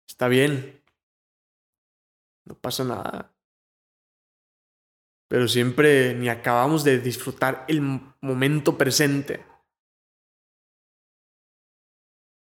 Está 0.08 0.28
bien. 0.28 0.82
No 2.44 2.58
pasa 2.58 2.84
nada 2.84 3.33
pero 5.28 5.48
siempre 5.48 6.14
ni 6.14 6.28
acabamos 6.28 6.84
de 6.84 6.98
disfrutar 6.98 7.64
el 7.68 7.80
momento 8.20 8.78
presente. 8.78 9.44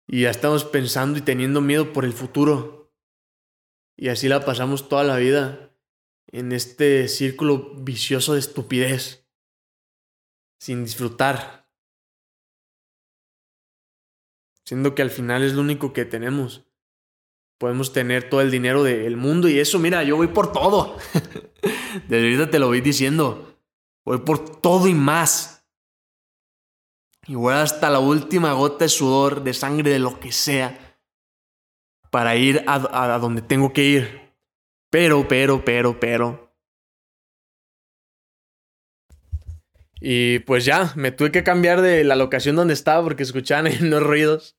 Y 0.08 0.22
ya 0.22 0.30
estamos 0.30 0.64
pensando 0.64 1.20
y 1.20 1.22
teniendo 1.22 1.60
miedo 1.60 1.92
por 1.92 2.06
el 2.06 2.14
futuro. 2.14 2.94
Y 3.98 4.10
así 4.10 4.30
la 4.30 4.46
pasamos 4.46 4.88
toda 4.88 5.04
la 5.04 5.18
vida 5.18 5.74
en 6.28 6.52
este 6.52 7.08
círculo 7.08 7.74
vicioso 7.76 8.34
de 8.34 8.40
estupidez, 8.40 9.28
sin 10.60 10.86
disfrutar. 10.86 11.68
Siendo 14.66 14.96
que 14.96 15.02
al 15.02 15.10
final 15.10 15.44
es 15.44 15.54
lo 15.54 15.62
único 15.62 15.94
que 15.94 16.06
tenemos. 16.06 16.66
Podemos 17.58 17.92
tener 17.92 18.30
todo 18.30 18.42
el 18.42 18.52
dinero 18.52 18.84
del 18.84 19.18
mundo 19.18 19.50
y 19.50 19.60
eso, 19.60 19.80
mira, 19.80 20.04
yo 20.04 20.16
voy 20.16 20.28
por 20.28 20.52
todo. 20.52 20.98
Desde 22.08 22.24
ahorita 22.24 22.50
te 22.50 22.60
lo 22.60 22.68
voy 22.68 22.82
diciendo. 22.82 23.58
Voy 24.06 24.20
por 24.20 24.62
todo 24.62 24.88
y 24.88 24.94
más. 24.94 25.66
Y 27.28 27.36
voy 27.36 27.54
hasta 27.54 27.90
la 27.90 28.00
última 28.00 28.54
gota 28.54 28.86
de 28.86 28.90
sudor, 28.90 29.44
de 29.44 29.54
sangre, 29.54 29.92
de 29.92 30.00
lo 30.00 30.20
que 30.20 30.32
sea. 30.32 31.00
Para 32.10 32.36
ir 32.36 32.64
a, 32.68 33.14
a 33.14 33.20
donde 33.20 33.42
tengo 33.42 33.74
que 33.74 33.84
ir. 33.84 34.34
Pero, 34.90 35.28
pero, 35.28 35.66
pero, 35.66 36.00
pero. 36.00 36.48
Y 40.00 40.40
pues 40.40 40.64
ya, 40.64 40.94
me 40.96 41.12
tuve 41.12 41.32
que 41.32 41.44
cambiar 41.44 41.82
de 41.82 42.04
la 42.04 42.16
locación 42.16 42.56
donde 42.56 42.74
estaba 42.74 43.04
porque 43.04 43.24
escuchaban 43.24 43.72
unos 43.82 44.04
ruidos. 44.04 44.58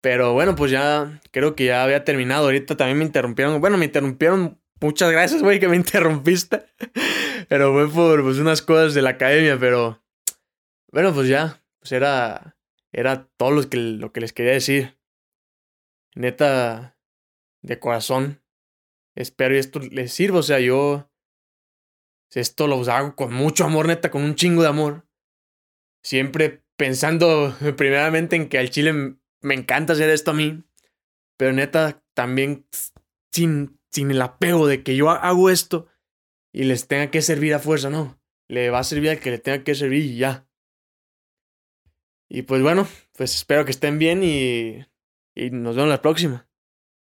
Pero 0.00 0.32
bueno, 0.32 0.54
pues 0.54 0.70
ya 0.70 1.20
creo 1.30 1.54
que 1.54 1.66
ya 1.66 1.82
había 1.82 2.04
terminado. 2.04 2.44
Ahorita 2.44 2.76
también 2.76 2.98
me 2.98 3.04
interrumpieron. 3.04 3.60
Bueno, 3.60 3.76
me 3.76 3.86
interrumpieron 3.86 4.59
Muchas 4.80 5.10
gracias, 5.12 5.42
güey, 5.42 5.60
que 5.60 5.68
me 5.68 5.76
interrumpiste. 5.76 6.64
Pero 7.48 7.72
fue 7.72 7.88
por 7.90 8.22
pues, 8.22 8.38
unas 8.38 8.62
cosas 8.62 8.94
de 8.94 9.02
la 9.02 9.10
academia, 9.10 9.58
pero. 9.58 10.02
Bueno, 10.92 11.12
pues 11.12 11.28
ya. 11.28 11.62
Pues 11.78 11.92
era. 11.92 12.56
era 12.92 13.28
todo 13.36 13.50
lo 13.50 13.68
que, 13.68 13.76
lo 13.76 14.12
que 14.12 14.20
les 14.20 14.32
quería 14.32 14.52
decir. 14.52 14.98
Neta, 16.14 16.98
de 17.62 17.78
corazón, 17.78 18.42
espero 19.14 19.54
y 19.54 19.58
esto 19.58 19.80
les 19.80 20.12
sirva. 20.12 20.38
O 20.38 20.42
sea, 20.42 20.60
yo 20.60 21.10
esto 22.32 22.66
lo 22.66 22.82
hago 22.90 23.16
con 23.16 23.32
mucho 23.32 23.64
amor, 23.64 23.86
neta, 23.86 24.10
con 24.10 24.22
un 24.22 24.34
chingo 24.34 24.62
de 24.62 24.68
amor. 24.68 25.06
Siempre 26.02 26.62
pensando 26.76 27.54
primeramente 27.76 28.36
en 28.36 28.48
que 28.48 28.58
al 28.58 28.70
chile 28.70 28.92
me 28.92 29.54
encanta 29.54 29.92
hacer 29.92 30.10
esto 30.10 30.30
a 30.30 30.34
mí. 30.34 30.62
Pero 31.36 31.52
neta, 31.52 32.02
también 32.14 32.66
sin, 33.32 33.79
sin 33.90 34.10
el 34.10 34.22
apego 34.22 34.66
de 34.66 34.82
que 34.82 34.96
yo 34.96 35.10
hago 35.10 35.50
esto 35.50 35.88
y 36.52 36.64
les 36.64 36.86
tenga 36.86 37.10
que 37.10 37.22
servir 37.22 37.54
a 37.54 37.58
fuerza, 37.58 37.90
no. 37.90 38.20
Le 38.48 38.70
va 38.70 38.80
a 38.80 38.84
servir 38.84 39.10
al 39.10 39.20
que 39.20 39.30
le 39.30 39.38
tenga 39.38 39.62
que 39.62 39.74
servir 39.74 40.04
y 40.04 40.16
ya. 40.16 40.46
Y 42.28 42.42
pues 42.42 42.62
bueno, 42.62 42.86
pues 43.16 43.34
espero 43.34 43.64
que 43.64 43.70
estén 43.70 43.98
bien 43.98 44.22
y, 44.22 44.84
y 45.34 45.50
nos 45.50 45.76
vemos 45.76 45.90
la 45.90 46.02
próxima. 46.02 46.49